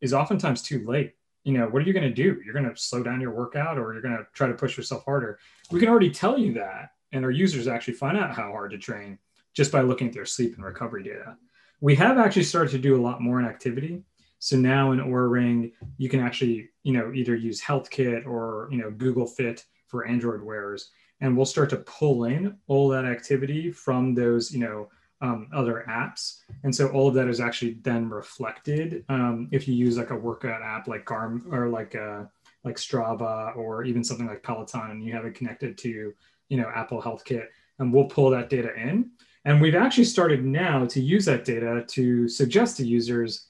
is 0.02 0.14
oftentimes 0.14 0.62
too 0.62 0.86
late. 0.86 1.14
You 1.44 1.54
know, 1.54 1.68
what 1.68 1.82
are 1.82 1.86
you 1.86 1.94
going 1.94 2.08
to 2.08 2.14
do? 2.14 2.42
You're 2.44 2.54
going 2.54 2.70
to 2.70 2.76
slow 2.76 3.04
down 3.04 3.22
your 3.22 3.32
workout 3.32 3.78
or 3.78 3.94
you're 3.94 4.02
going 4.02 4.18
to 4.18 4.26
try 4.34 4.48
to 4.48 4.54
push 4.54 4.76
yourself 4.76 5.06
harder. 5.06 5.40
We 5.72 5.80
can 5.80 5.90
already 5.90 6.10
tell 6.10 6.38
you 6.38 6.54
that. 6.56 6.92
And 7.14 7.24
our 7.24 7.32
users 7.32 7.68
actually 7.68 7.94
find 7.94 8.18
out 8.18 8.36
how 8.36 8.52
hard 8.52 8.72
to 8.72 8.78
train 8.78 9.18
just 9.54 9.72
by 9.72 9.82
looking 9.82 10.08
at 10.08 10.14
their 10.14 10.26
sleep 10.26 10.56
and 10.56 10.66
recovery 10.66 11.04
data. 11.04 11.38
We 11.80 11.96
have 11.96 12.18
actually 12.18 12.44
started 12.44 12.72
to 12.72 12.80
do 12.80 13.00
a 13.00 13.02
lot 13.02 13.22
more 13.22 13.40
in 13.40 13.46
activity. 13.46 14.02
So 14.40 14.58
now 14.58 14.92
in 14.92 15.00
Oura 15.00 15.30
Ring, 15.30 15.72
you 15.98 16.10
can 16.10 16.20
actually, 16.20 16.70
you 16.84 16.94
know, 16.94 17.12
either 17.14 17.36
use 17.36 17.62
HealthKit 17.62 18.26
or, 18.26 18.68
you 18.72 18.78
know, 18.78 18.92
Google 18.92 19.28
Fit 19.28 19.66
for 19.88 20.06
Android 20.06 20.42
wearers. 20.42 20.92
And 21.22 21.36
we'll 21.36 21.46
start 21.46 21.70
to 21.72 21.78
pull 21.78 22.26
in 22.26 22.56
all 22.68 22.88
that 22.90 23.06
activity 23.06 23.72
from 23.72 24.14
those, 24.14 24.52
you 24.52 24.60
know, 24.60 24.90
um, 25.22 25.50
other 25.54 25.84
apps. 25.90 26.42
And 26.64 26.74
so 26.74 26.90
all 26.90 27.08
of 27.08 27.16
that 27.16 27.28
is 27.28 27.40
actually 27.40 27.80
then 27.82 28.10
reflected 28.10 29.04
um, 29.10 29.50
if 29.52 29.68
you 29.68 29.74
use 29.74 29.98
like 29.98 30.12
a 30.12 30.16
workout 30.16 30.62
app 30.62 30.88
like 30.88 31.06
Garm 31.06 31.48
or 31.52 31.70
like 31.70 31.96
uh, 31.96 32.26
like 32.64 32.76
Strava 32.76 33.56
or 33.56 33.84
even 33.84 34.04
something 34.04 34.28
like 34.28 34.44
Peloton 34.44 34.92
and 34.92 35.04
you 35.04 35.14
have 35.14 35.26
it 35.26 35.34
connected 35.34 35.78
to, 35.80 36.14
you 36.50 36.58
know, 36.58 36.70
Apple 36.74 37.02
Health 37.02 37.26
Kit 37.26 37.50
and 37.80 37.92
we'll 37.92 38.06
pull 38.06 38.30
that 38.30 38.50
data 38.50 38.76
in. 38.76 39.12
And 39.48 39.62
we've 39.62 39.76
actually 39.76 40.04
started 40.04 40.46
now 40.46 40.86
to 40.86 41.02
use 41.02 41.26
that 41.26 41.46
data 41.46 41.84
to 41.88 42.28
suggest 42.28 42.78
to 42.78 42.86
users, 42.86 43.48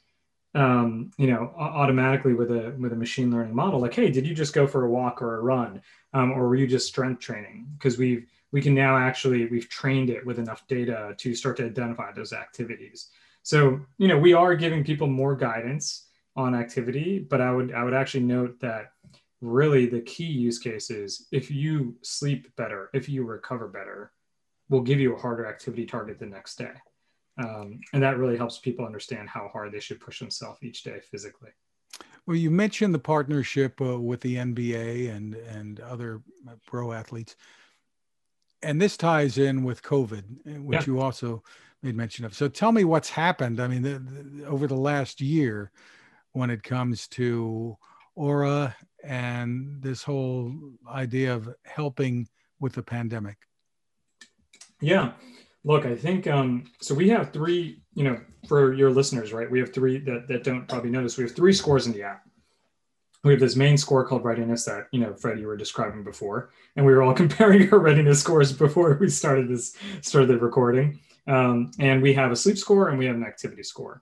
um, 0.54 1.12
you 1.18 1.28
know, 1.28 1.52
automatically 1.58 2.34
with 2.34 2.52
a 2.52 2.76
with 2.80 2.94
a 2.94 2.96
machine 2.96 3.32
learning 3.32 3.56
model, 3.56 3.82
like, 3.82 3.96
hey, 3.96 4.10
did 4.10 4.26
you 4.26 4.34
just 4.34 4.54
go 4.54 4.68
for 4.68 4.86
a 4.86 4.90
walk 4.90 5.22
or 5.22 5.38
a 5.38 5.42
run, 5.42 5.82
um, 6.14 6.32
or 6.32 6.48
were 6.48 6.56
you 6.56 6.68
just 6.68 6.88
strength 6.88 7.20
training? 7.20 7.68
Because 7.78 7.98
we've 7.98 8.28
we 8.52 8.62
can 8.62 8.74
now 8.74 8.98
actually 8.98 9.46
we've 9.48 9.70
trained 9.70 10.10
it 10.10 10.26
with 10.26 10.40
enough 10.40 10.66
data 10.68 11.16
to 11.18 11.36
start 11.36 11.58
to 11.58 11.66
identify 11.66 12.12
those 12.12 12.34
activities 12.34 13.10
so 13.44 13.80
you 13.98 14.08
know 14.08 14.18
we 14.18 14.34
are 14.34 14.56
giving 14.56 14.84
people 14.84 15.08
more 15.08 15.36
guidance 15.36 16.08
on 16.36 16.56
activity 16.56 17.20
but 17.20 17.42
i 17.42 17.52
would 17.52 17.74
i 17.74 17.84
would 17.84 17.94
actually 17.94 18.24
note 18.24 18.60
that 18.60 18.94
really 19.42 19.86
the 19.86 20.02
key 20.02 20.26
use 20.26 20.60
case 20.60 20.90
is 20.90 21.28
if 21.32 21.52
you 21.52 21.96
sleep 22.02 22.54
better 22.56 22.90
if 22.94 23.08
you 23.08 23.24
recover 23.24 23.68
better 23.68 24.12
we'll 24.70 24.82
give 24.82 25.00
you 25.00 25.16
a 25.16 25.20
harder 25.20 25.46
activity 25.46 25.86
target 25.86 26.20
the 26.20 26.26
next 26.26 26.58
day 26.58 26.74
um, 27.40 27.80
and 27.94 28.02
that 28.02 28.18
really 28.18 28.38
helps 28.38 28.58
people 28.58 28.86
understand 28.86 29.30
how 29.30 29.50
hard 29.54 29.72
they 29.72 29.80
should 29.80 30.00
push 30.00 30.20
themselves 30.20 30.60
each 30.62 30.84
day 30.84 31.00
physically 31.12 31.52
well, 32.26 32.36
you 32.36 32.52
mentioned 32.52 32.94
the 32.94 33.00
partnership 33.00 33.80
uh, 33.80 33.98
with 33.98 34.20
the 34.20 34.36
NBA 34.36 35.16
and 35.16 35.34
and 35.34 35.80
other 35.80 36.22
pro 36.66 36.92
athletes 36.92 37.38
and 38.64 38.82
this 38.82 38.98
ties 38.98 39.38
in 39.38 39.64
with 39.64 39.84
COVID, 39.84 40.24
eh, 40.46 40.58
which 40.58 40.80
yeah. 40.82 40.86
you 40.88 41.00
also 41.00 41.44
made 41.84 41.96
mention 41.96 42.26
of. 42.26 42.34
So 42.34 42.48
tell 42.48 42.72
me 42.72 42.84
what's 42.84 43.10
happened. 43.10 43.60
I 43.60 43.68
mean, 43.68 43.82
the, 43.82 44.00
the, 44.00 44.46
over 44.46 44.68
the 44.68 44.76
last 44.76 45.22
year, 45.22 45.72
when 46.34 46.50
it 46.50 46.64
comes 46.64 47.08
to 47.10 47.78
Oura 48.18 48.74
and 49.04 49.82
this 49.82 50.04
whole 50.04 50.54
idea 50.90 51.34
of 51.34 51.50
helping 51.64 52.28
with 52.60 52.74
the 52.74 52.84
pandemic. 52.84 53.38
Yeah, 54.82 55.14
look, 55.64 55.86
I 55.86 55.96
think 55.96 56.28
um, 56.28 56.66
so. 56.82 56.94
We 56.94 57.10
have 57.10 57.34
three, 57.34 57.82
you 57.94 58.04
know, 58.04 58.20
for 58.48 58.74
your 58.74 58.92
listeners, 58.92 59.34
right? 59.34 59.50
We 59.50 59.60
have 59.60 59.74
three 59.74 60.00
that 60.00 60.28
that 60.28 60.44
don't 60.44 60.68
probably 60.68 60.92
notice. 60.92 61.18
We 61.18 61.24
have 61.24 61.36
three 61.36 61.54
scores 61.54 61.88
in 61.88 61.94
the 61.94 62.04
app 62.04 62.28
we 63.24 63.34
have 63.34 63.40
this 63.40 63.56
main 63.56 63.78
score 63.78 64.06
called 64.06 64.24
readiness 64.24 64.66
that 64.66 64.88
you 64.92 65.00
know 65.00 65.14
fred 65.14 65.40
you 65.40 65.48
were 65.48 65.58
describing 65.58 66.04
before 66.04 66.50
and 66.76 66.86
we 66.86 66.94
were 66.94 67.04
all 67.04 67.14
comparing 67.24 67.72
our 67.72 67.80
readiness 67.80 68.20
scores 68.20 68.52
before 68.52 68.98
we 69.00 69.10
started 69.10 69.50
this 69.50 69.76
started 70.02 70.28
the 70.28 70.38
recording 70.38 71.00
um, 71.28 71.72
and 71.80 72.02
we 72.02 72.14
have 72.14 72.32
a 72.32 72.36
sleep 72.36 72.58
score 72.58 72.90
and 72.90 72.98
we 72.98 73.06
have 73.06 73.16
an 73.16 73.24
activity 73.24 73.64
score 73.64 74.02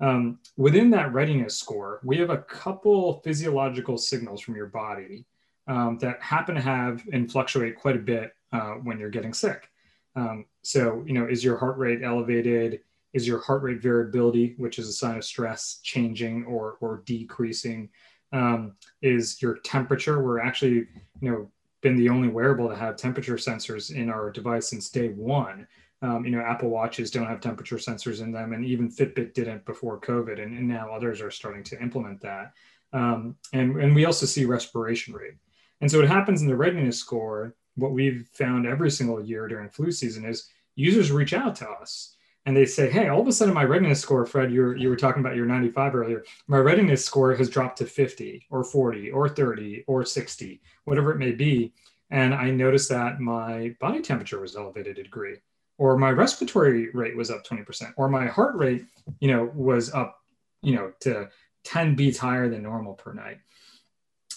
um, 0.00 0.38
within 0.56 0.90
that 0.90 1.12
readiness 1.12 1.58
score 1.58 2.00
we 2.04 2.18
have 2.18 2.30
a 2.30 2.38
couple 2.38 3.20
physiological 3.24 3.98
signals 3.98 4.40
from 4.40 4.54
your 4.54 4.66
body 4.66 5.24
um, 5.66 5.98
that 5.98 6.20
happen 6.22 6.54
to 6.54 6.60
have 6.60 7.02
and 7.12 7.30
fluctuate 7.30 7.76
quite 7.76 7.96
a 7.96 8.00
bit 8.00 8.32
uh, 8.52 8.72
when 8.74 8.98
you're 8.98 9.10
getting 9.10 9.34
sick 9.34 9.68
um, 10.16 10.44
so 10.62 11.02
you 11.06 11.12
know 11.12 11.26
is 11.26 11.44
your 11.44 11.56
heart 11.56 11.78
rate 11.78 12.00
elevated 12.02 12.80
is 13.12 13.26
your 13.26 13.40
heart 13.40 13.62
rate 13.62 13.82
variability 13.82 14.54
which 14.58 14.78
is 14.78 14.88
a 14.88 14.92
sign 14.92 15.16
of 15.16 15.24
stress 15.24 15.80
changing 15.82 16.44
or 16.44 16.76
or 16.80 17.02
decreasing 17.06 17.88
um, 18.32 18.74
is 19.02 19.40
your 19.42 19.56
temperature. 19.58 20.22
We're 20.22 20.40
actually, 20.40 20.86
you 21.20 21.30
know, 21.30 21.50
been 21.82 21.96
the 21.96 22.08
only 22.08 22.28
wearable 22.28 22.68
to 22.68 22.76
have 22.76 22.96
temperature 22.96 23.36
sensors 23.36 23.94
in 23.94 24.10
our 24.10 24.30
device 24.30 24.68
since 24.68 24.90
day 24.90 25.08
one. 25.08 25.66
Um, 26.02 26.24
you 26.24 26.30
know, 26.30 26.40
Apple 26.40 26.70
Watches 26.70 27.10
don't 27.10 27.26
have 27.26 27.40
temperature 27.40 27.76
sensors 27.76 28.22
in 28.22 28.32
them, 28.32 28.52
and 28.52 28.64
even 28.64 28.90
Fitbit 28.90 29.34
didn't 29.34 29.64
before 29.66 30.00
COVID, 30.00 30.42
and, 30.42 30.56
and 30.56 30.66
now 30.66 30.90
others 30.90 31.20
are 31.20 31.30
starting 31.30 31.62
to 31.64 31.80
implement 31.80 32.20
that. 32.22 32.52
Um, 32.92 33.36
and, 33.52 33.76
and 33.76 33.94
we 33.94 34.06
also 34.06 34.26
see 34.26 34.44
respiration 34.44 35.14
rate. 35.14 35.34
And 35.80 35.90
so, 35.90 35.98
what 35.98 36.08
happens 36.08 36.42
in 36.42 36.48
the 36.48 36.56
readiness 36.56 36.98
score, 36.98 37.54
what 37.80 37.92
we've 37.92 38.28
found 38.32 38.66
every 38.66 38.90
single 38.90 39.22
year 39.22 39.48
during 39.48 39.68
flu 39.68 39.90
season 39.90 40.24
is 40.24 40.48
users 40.76 41.10
reach 41.10 41.32
out 41.32 41.54
to 41.56 41.68
us 41.68 42.16
and 42.46 42.56
they 42.56 42.64
say, 42.64 42.90
hey, 42.90 43.08
all 43.08 43.20
of 43.20 43.28
a 43.28 43.32
sudden 43.32 43.52
my 43.52 43.64
readiness 43.64 44.00
score, 44.00 44.24
Fred, 44.24 44.52
you 44.52 44.62
were, 44.62 44.76
you 44.76 44.88
were 44.88 44.96
talking 44.96 45.20
about 45.20 45.36
your 45.36 45.46
95 45.46 45.94
earlier, 45.94 46.24
my 46.46 46.56
readiness 46.56 47.04
score 47.04 47.34
has 47.34 47.50
dropped 47.50 47.78
to 47.78 47.86
50 47.86 48.46
or 48.50 48.64
40 48.64 49.10
or 49.10 49.28
30 49.28 49.84
or 49.86 50.04
60, 50.04 50.60
whatever 50.84 51.12
it 51.12 51.18
may 51.18 51.32
be. 51.32 51.72
And 52.10 52.34
I 52.34 52.50
noticed 52.50 52.88
that 52.88 53.20
my 53.20 53.76
body 53.78 54.00
temperature 54.00 54.40
was 54.40 54.56
elevated 54.56 54.98
a 54.98 55.04
degree, 55.04 55.36
or 55.78 55.96
my 55.96 56.10
respiratory 56.10 56.90
rate 56.90 57.16
was 57.16 57.30
up 57.30 57.44
20%, 57.44 57.92
or 57.96 58.08
my 58.08 58.26
heart 58.26 58.56
rate, 58.56 58.84
you 59.20 59.28
know, 59.28 59.50
was 59.54 59.92
up, 59.92 60.18
you 60.62 60.74
know, 60.74 60.92
to 61.00 61.28
10 61.64 61.94
beats 61.94 62.18
higher 62.18 62.48
than 62.48 62.62
normal 62.62 62.94
per 62.94 63.12
night. 63.12 63.38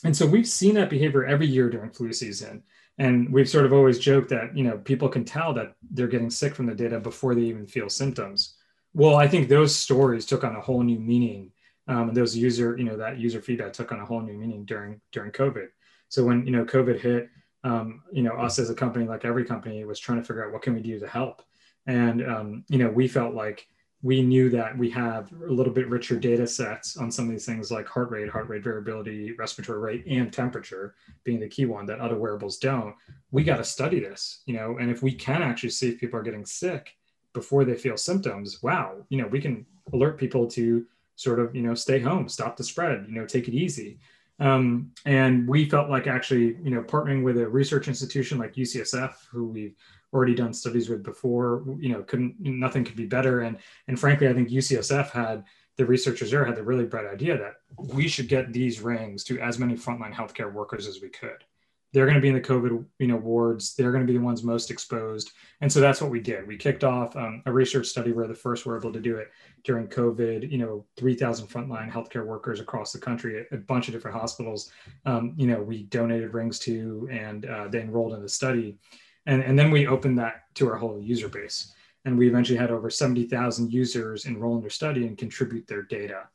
And 0.03 0.15
so 0.15 0.27
we've 0.27 0.47
seen 0.47 0.75
that 0.75 0.89
behavior 0.89 1.25
every 1.25 1.47
year 1.47 1.69
during 1.69 1.89
flu 1.89 2.11
season 2.11 2.63
and 2.97 3.31
we've 3.31 3.49
sort 3.49 3.65
of 3.65 3.73
always 3.73 3.99
joked 3.99 4.29
that 4.29 4.55
you 4.55 4.63
know 4.63 4.77
people 4.77 5.09
can 5.09 5.25
tell 5.25 5.53
that 5.53 5.75
they're 5.91 6.07
getting 6.07 6.29
sick 6.29 6.55
from 6.55 6.65
the 6.65 6.75
data 6.75 6.99
before 6.99 7.35
they 7.35 7.41
even 7.41 7.65
feel 7.65 7.89
symptoms. 7.89 8.55
Well 8.93 9.15
i 9.15 9.27
think 9.27 9.49
those 9.49 9.75
stories 9.75 10.25
took 10.25 10.43
on 10.43 10.55
a 10.55 10.61
whole 10.61 10.83
new 10.83 10.99
meaning. 10.99 11.51
Um, 11.85 12.09
and 12.09 12.17
those 12.17 12.37
user 12.37 12.77
you 12.77 12.85
know 12.85 12.97
that 12.97 13.19
user 13.19 13.41
feedback 13.41 13.73
took 13.73 13.91
on 13.91 13.99
a 13.99 14.05
whole 14.05 14.21
new 14.21 14.37
meaning 14.37 14.65
during 14.65 15.01
during 15.11 15.31
covid. 15.31 15.67
So 16.09 16.23
when 16.23 16.45
you 16.45 16.51
know 16.51 16.65
covid 16.65 16.99
hit 16.99 17.29
um, 17.63 18.03
you 18.11 18.23
know 18.23 18.33
us 18.33 18.59
as 18.59 18.69
a 18.69 18.75
company 18.75 19.05
like 19.05 19.25
every 19.25 19.45
company 19.45 19.83
was 19.85 19.99
trying 19.99 20.19
to 20.19 20.27
figure 20.27 20.45
out 20.45 20.51
what 20.51 20.61
can 20.61 20.73
we 20.73 20.81
do 20.81 20.99
to 20.99 21.07
help. 21.07 21.41
And 21.85 22.25
um, 22.25 22.63
you 22.69 22.77
know 22.77 22.89
we 22.89 23.07
felt 23.07 23.33
like 23.33 23.67
we 24.03 24.21
knew 24.21 24.49
that 24.49 24.77
we 24.77 24.89
have 24.89 25.31
a 25.31 25.51
little 25.51 25.71
bit 25.71 25.87
richer 25.87 26.19
data 26.19 26.45
sets 26.45 26.97
on 26.97 27.09
some 27.09 27.25
of 27.25 27.31
these 27.31 27.45
things 27.45 27.71
like 27.71 27.87
heart 27.87 28.11
rate, 28.11 28.29
heart 28.29 28.49
rate 28.49 28.63
variability, 28.63 29.31
respiratory 29.31 29.79
rate, 29.79 30.05
and 30.05 30.31
temperature 30.31 30.93
being 31.23 31.39
the 31.39 31.47
key 31.47 31.65
one 31.65 31.85
that 31.85 31.99
other 31.99 32.17
wearables 32.17 32.57
don't. 32.57 32.93
We 33.31 33.45
got 33.45 33.57
to 33.57 33.63
study 33.63 34.01
this, 34.01 34.41
you 34.45 34.55
know, 34.55 34.77
and 34.77 34.91
if 34.91 35.01
we 35.01 35.13
can 35.13 35.41
actually 35.41 35.69
see 35.69 35.89
if 35.89 36.01
people 36.01 36.19
are 36.19 36.23
getting 36.23 36.45
sick 36.45 36.97
before 37.31 37.63
they 37.63 37.75
feel 37.75 37.95
symptoms, 37.95 38.61
wow, 38.61 38.97
you 39.07 39.21
know, 39.21 39.27
we 39.27 39.39
can 39.39 39.65
alert 39.93 40.17
people 40.17 40.47
to 40.47 40.85
sort 41.15 41.39
of, 41.39 41.55
you 41.55 41.61
know, 41.61 41.73
stay 41.73 41.99
home, 41.99 42.27
stop 42.27 42.57
the 42.57 42.63
spread, 42.63 43.05
you 43.07 43.15
know, 43.15 43.25
take 43.25 43.47
it 43.47 43.53
easy. 43.53 43.99
Um, 44.39 44.91
and 45.05 45.47
we 45.47 45.69
felt 45.69 45.89
like 45.89 46.07
actually, 46.07 46.57
you 46.61 46.71
know, 46.71 46.81
partnering 46.81 47.23
with 47.23 47.37
a 47.37 47.47
research 47.47 47.87
institution 47.87 48.37
like 48.37 48.55
UCSF, 48.55 49.13
who 49.31 49.45
we've 49.45 49.75
already 50.13 50.35
done 50.35 50.53
studies 50.53 50.89
with 50.89 51.03
before 51.03 51.63
you 51.79 51.89
know 51.89 52.03
couldn't 52.03 52.35
nothing 52.39 52.83
could 52.83 52.95
be 52.95 53.05
better. 53.05 53.41
And 53.41 53.57
and 53.87 53.99
frankly 53.99 54.27
i 54.27 54.33
think 54.33 54.49
ucsf 54.49 55.09
had 55.11 55.43
the 55.77 55.85
researchers 55.85 56.31
there 56.31 56.45
had 56.45 56.55
the 56.55 56.63
really 56.63 56.85
bright 56.85 57.07
idea 57.07 57.37
that 57.37 57.55
we 57.77 58.07
should 58.07 58.27
get 58.27 58.53
these 58.53 58.81
rings 58.81 59.23
to 59.23 59.39
as 59.39 59.57
many 59.57 59.75
frontline 59.75 60.13
healthcare 60.13 60.51
workers 60.51 60.87
as 60.87 61.01
we 61.01 61.09
could. 61.09 61.43
They're 61.91 62.05
going 62.05 62.15
to 62.15 62.21
be 62.21 62.29
in 62.29 62.33
the 62.33 62.41
covid 62.41 62.85
you 62.99 63.07
know 63.07 63.17
wards. 63.17 63.75
They're 63.75 63.91
going 63.91 64.05
to 64.05 64.11
be 64.11 64.17
the 64.17 64.23
ones 64.23 64.43
most 64.43 64.71
exposed. 64.71 65.31
And 65.61 65.71
so 65.71 65.79
that's 65.79 66.01
what 66.01 66.09
we 66.09 66.19
did. 66.19 66.47
We 66.47 66.57
kicked 66.57 66.83
off 66.83 67.15
um, 67.15 67.43
a 67.45 67.51
research 67.51 67.87
study. 67.87 68.11
Where 68.11 68.27
the 68.27 68.33
first 68.33 68.65
were 68.65 68.77
able 68.77 68.91
to 68.93 68.99
do 68.99 69.17
it 69.17 69.31
during 69.63 69.87
covid 69.87 70.49
you 70.49 70.57
know 70.57 70.85
3000 70.97 71.47
frontline 71.47 71.91
healthcare 71.91 72.25
workers 72.25 72.59
across 72.59 72.91
the 72.91 72.99
country 72.99 73.45
a 73.51 73.57
bunch 73.57 73.87
of 73.87 73.93
different 73.93 74.17
hospitals. 74.17 74.71
Um, 75.05 75.33
you 75.37 75.47
know 75.47 75.61
we 75.61 75.83
donated 75.83 76.33
rings 76.33 76.59
to 76.59 77.07
and 77.11 77.45
uh, 77.45 77.67
they 77.67 77.81
enrolled 77.81 78.13
in 78.13 78.21
the 78.21 78.29
study 78.29 78.77
and, 79.25 79.41
and 79.41 79.57
then 79.57 79.71
we 79.71 79.87
opened 79.87 80.19
that 80.19 80.53
to 80.55 80.69
our 80.69 80.75
whole 80.75 80.99
user 80.99 81.29
base. 81.29 81.73
And 82.05 82.17
we 82.17 82.27
eventually 82.27 82.57
had 82.57 82.71
over 82.71 82.89
70,000 82.89 83.71
users 83.71 84.25
enroll 84.25 84.55
in 84.55 84.61
their 84.61 84.69
study 84.69 85.07
and 85.07 85.17
contribute 85.17 85.67
their 85.67 85.83
data. 85.83 86.27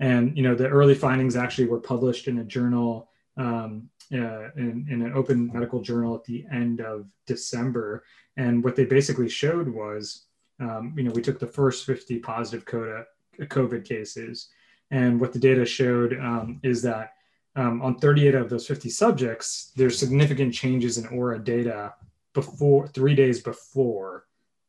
And 0.00 0.36
you 0.36 0.42
know, 0.42 0.54
the 0.54 0.68
early 0.68 0.96
findings 0.96 1.36
actually 1.36 1.68
were 1.68 1.78
published 1.78 2.26
in 2.26 2.38
a 2.38 2.44
journal 2.44 3.08
um, 3.36 3.88
uh, 4.12 4.50
in, 4.56 4.86
in 4.90 5.02
an 5.02 5.12
open 5.14 5.50
medical 5.52 5.80
journal 5.80 6.14
at 6.14 6.24
the 6.24 6.44
end 6.52 6.80
of 6.80 7.06
December. 7.26 8.04
And 8.36 8.62
what 8.64 8.76
they 8.76 8.84
basically 8.84 9.28
showed 9.28 9.68
was, 9.68 10.26
um, 10.60 10.92
you 10.96 11.04
know, 11.04 11.12
we 11.12 11.22
took 11.22 11.38
the 11.38 11.46
first 11.46 11.86
50 11.86 12.18
positive 12.18 12.64
COVID 12.64 13.84
cases. 13.84 14.48
And 14.90 15.20
what 15.20 15.32
the 15.32 15.38
data 15.38 15.64
showed 15.64 16.18
um, 16.18 16.60
is 16.62 16.82
that 16.82 17.14
um, 17.54 17.80
on 17.80 17.98
38 17.98 18.34
of 18.34 18.50
those 18.50 18.66
50 18.66 18.90
subjects, 18.90 19.72
there's 19.76 19.98
significant 19.98 20.52
changes 20.52 20.98
in 20.98 21.04
Oura 21.04 21.42
data 21.42 21.94
before 22.34 22.88
three 22.88 23.14
days 23.14 23.40
before 23.40 24.26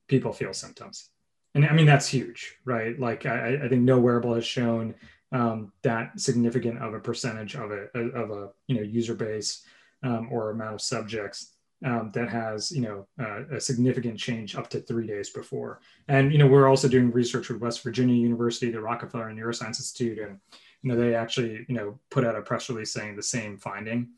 people 0.08 0.34
feel 0.34 0.54
symptoms. 0.54 1.10
And 1.56 1.66
I 1.66 1.74
mean, 1.74 1.86
that's 1.86 2.08
huge, 2.08 2.56
right? 2.66 3.00
Like, 3.00 3.26
I, 3.26 3.60
I 3.64 3.70
think 3.70 3.84
no 3.84 4.00
wearable 4.00 4.34
has 4.34 4.46
shown 4.46 4.96
um, 5.32 5.72
that 5.84 6.20
significant 6.20 6.80
of 6.80 6.94
a 6.94 7.00
percentage 7.00 7.56
of 7.56 7.72
a, 7.72 7.88
of 8.00 8.32
a 8.32 8.50
you 8.68 8.76
know, 8.76 8.82
user 8.82 9.16
base 9.16 9.64
um, 10.04 10.30
or 10.32 10.52
amount 10.52 10.76
of 10.76 10.82
subjects 10.82 11.54
um, 11.84 12.12
that 12.14 12.30
has 12.30 12.72
you 12.72 12.82
know 12.82 13.08
uh, 13.20 13.44
a 13.56 13.60
significant 13.60 14.18
change 14.18 14.56
up 14.56 14.70
to 14.70 14.80
three 14.80 15.08
days 15.08 15.30
before. 15.30 15.82
And 16.08 16.32
you 16.32 16.38
know 16.38 16.48
we're 16.48 16.68
also 16.68 16.88
doing 16.88 17.12
research 17.12 17.50
with 17.50 17.62
West 17.62 17.84
Virginia 17.84 18.16
University, 18.16 18.72
the 18.72 18.82
Rockefeller 18.82 19.32
Neuroscience 19.32 19.80
Institute, 19.80 20.20
and 20.20 20.40
you 20.82 20.90
know 20.90 20.96
they 20.96 21.16
actually 21.16 21.66
you 21.68 21.76
know 21.76 22.00
put 22.10 22.26
out 22.26 22.36
a 22.36 22.42
press 22.42 22.70
release 22.70 22.94
saying 22.94 23.16
the 23.16 23.24
same 23.24 23.58
finding. 23.58 24.10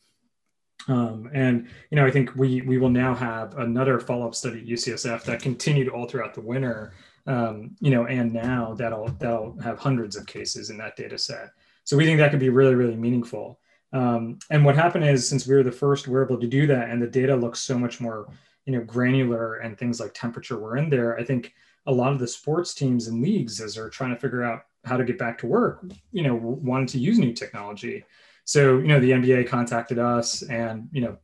Um, 0.88 1.30
and 1.34 1.68
you 1.90 1.96
know 1.96 2.06
I 2.06 2.12
think 2.12 2.36
we 2.36 2.62
we 2.62 2.78
will 2.78 2.90
now 2.90 3.16
have 3.16 3.58
another 3.58 4.00
follow 4.00 4.28
up 4.28 4.36
study 4.36 4.60
at 4.60 4.68
UCSF 4.68 5.24
that 5.24 5.42
continued 5.42 5.90
all 5.90 6.08
throughout 6.08 6.34
the 6.34 6.42
winter. 6.42 6.94
Um, 7.28 7.76
you 7.80 7.90
know, 7.90 8.06
and 8.06 8.32
now 8.32 8.76
that'll 8.76 9.08
that'll 9.20 9.58
have 9.64 9.80
hundreds 9.80 10.16
of 10.16 10.28
cases 10.28 10.70
in 10.70 10.78
that 10.78 10.96
data 10.96 11.18
set. 11.18 11.52
So 11.84 11.98
we 11.98 12.06
think 12.06 12.20
that 12.20 12.32
could 12.32 12.40
be 12.40 12.50
really 12.50 12.76
really 12.76 12.96
meaningful. 12.96 13.60
Um, 13.94 14.40
and 14.50 14.66
what 14.66 14.76
happened 14.76 15.06
is 15.06 15.28
since 15.28 15.48
we 15.48 15.56
were 15.56 15.64
the 15.64 15.72
first 15.72 16.08
wearable 16.08 16.40
to 16.40 16.48
do 16.48 16.68
that 16.68 16.90
and 16.90 17.02
the 17.02 17.08
data 17.08 17.34
looks 17.34 17.60
so 17.62 17.80
much 17.80 18.02
more, 18.02 18.28
you 18.66 18.74
know, 18.74 18.84
granular 18.84 19.56
and 19.56 19.78
things 19.78 20.02
like 20.02 20.14
temperature 20.14 20.60
were 20.60 20.76
in 20.76 20.90
there, 20.90 21.18
I 21.18 21.24
think 21.24 21.54
a 21.86 21.92
lot 21.92 22.12
of 22.12 22.20
the 22.20 22.28
sports 22.28 22.74
teams 22.74 23.08
and 23.08 23.22
leagues 23.22 23.62
as 23.62 23.76
they're 23.76 23.90
trying 23.90 24.14
to 24.14 24.20
figure 24.20 24.44
out 24.44 24.66
how 24.84 24.98
to 24.98 25.06
get 25.06 25.18
back 25.18 25.38
to 25.40 25.48
work, 25.48 25.86
you 26.12 26.24
know, 26.24 26.36
wanted 26.36 26.90
to 26.90 27.00
use 27.00 27.18
new 27.18 27.32
technology. 27.32 28.04
So, 28.46 28.78
you 28.78 28.88
know, 28.88 29.00
the 29.00 29.12
NBA 29.12 29.48
contacted 29.48 30.00
us 30.00 30.42
and, 30.44 30.88
you 30.92 31.02
know, 31.02 31.18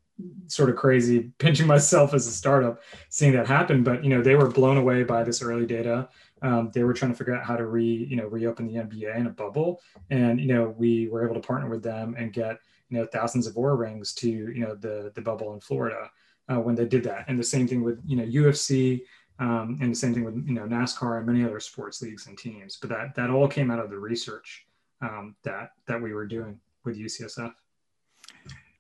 sort 0.48 0.70
of 0.70 0.76
crazy 0.76 1.20
pinching 1.38 1.68
myself 1.68 2.14
as 2.14 2.28
a 2.28 2.32
startup 2.32 2.82
seeing 3.10 3.34
that 3.34 3.48
happen. 3.48 3.84
But 3.84 4.04
you 4.04 4.10
know 4.10 4.22
they 4.22 4.36
were 4.36 4.48
blown 4.48 4.78
away 4.78 5.04
by 5.04 5.24
this 5.24 5.42
early 5.42 5.66
data. 5.66 6.10
Um, 6.42 6.72
they 6.74 6.84
were 6.84 6.94
trying 6.94 7.12
to 7.12 7.18
figure 7.18 7.36
out 7.36 7.46
how 7.46 7.56
to 7.56 7.66
re 7.66 7.86
you 7.86 8.16
know 8.16 8.28
reopen 8.28 8.68
the 8.68 8.76
nba 8.76 9.16
in 9.16 9.28
a 9.28 9.30
bubble. 9.30 9.82
And 10.10 10.40
you 10.40 10.48
know 10.48 10.76
we 10.78 11.08
were 11.08 11.24
able 11.26 11.36
to 11.36 11.48
partner 11.48 11.70
with 11.70 11.84
them 11.84 12.16
and 12.18 12.34
get 12.34 12.58
you 12.90 12.98
know 12.98 13.06
thousands 13.06 13.48
of 13.48 13.56
Oura 13.56 13.78
rings 13.78 14.14
to 14.16 14.30
you 14.30 14.60
know 14.60 14.76
the 14.76 15.12
the 15.16 15.22
bubble 15.22 15.54
in 15.54 15.60
florida 15.60 16.10
uh, 16.50 16.60
when 16.60 16.76
they 16.76 16.86
did 16.86 17.04
that. 17.04 17.26
And 17.28 17.38
the 17.40 17.44
same 17.44 17.68
thing 17.68 17.84
with 17.84 18.02
you 18.06 18.18
know 18.18 18.26
ufc 18.26 19.02
um, 19.40 19.80
and 19.82 19.92
the 19.92 19.96
same 19.96 20.14
thing 20.14 20.24
with 20.24 20.36
you 20.48 20.54
know 20.54 20.64
nascar 20.64 21.18
and 21.18 21.26
many 21.26 21.44
other 21.44 21.60
sports 21.60 22.02
leagues 22.02 22.28
and 22.28 22.38
teams. 22.38 22.78
But 22.78 22.90
that 22.90 23.16
that 23.16 23.30
all 23.30 23.48
came 23.48 23.72
out 23.72 23.80
of 23.80 23.90
the 23.90 24.00
research 24.00 24.68
um, 25.02 25.36
that 25.44 25.72
that 25.88 26.02
we 26.02 26.14
were 26.14 26.28
doing 26.28 26.60
with 26.86 26.98
ucsf 26.98 27.52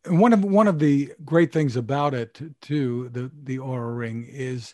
and 0.05 0.19
one 0.19 0.33
of 0.33 0.43
one 0.43 0.67
of 0.67 0.79
the 0.79 1.13
great 1.25 1.51
things 1.51 1.75
about 1.75 2.13
it 2.13 2.41
too, 2.61 3.09
the 3.09 3.31
the 3.43 3.57
Oura 3.57 3.95
Ring 3.95 4.27
is 4.29 4.73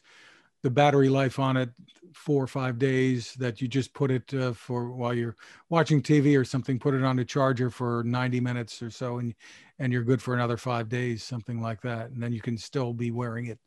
the 0.64 0.70
battery 0.70 1.10
life 1.10 1.40
on 1.40 1.58
it 1.58 1.70
four 2.14 2.44
or 2.44 2.48
five 2.48 2.80
days 2.80 3.34
that 3.36 3.62
you 3.62 3.68
just 3.68 3.94
put 3.94 4.10
it 4.10 4.34
uh, 4.34 4.54
for 4.54 4.92
while 4.92 5.14
you're 5.14 5.36
watching 5.70 6.02
TV 6.02 6.38
or 6.38 6.44
something, 6.46 6.80
put 6.80 6.94
it 6.94 7.04
on 7.04 7.20
a 7.20 7.26
charger 7.26 7.70
for 7.70 8.04
90 8.06 8.40
minutes 8.40 8.82
or 8.82 8.90
so, 8.90 9.20
and 9.20 9.36
and 9.80 9.92
you're 9.92 10.04
good 10.04 10.22
for 10.22 10.34
another 10.34 10.58
five 10.58 10.90
days, 10.90 11.24
something 11.24 11.62
like 11.62 11.82
that, 11.82 12.10
and 12.10 12.24
then 12.24 12.32
you 12.32 12.42
can 12.42 12.58
still 12.58 12.94
be 12.94 13.12
wearing 13.12 13.48
it 13.48 13.60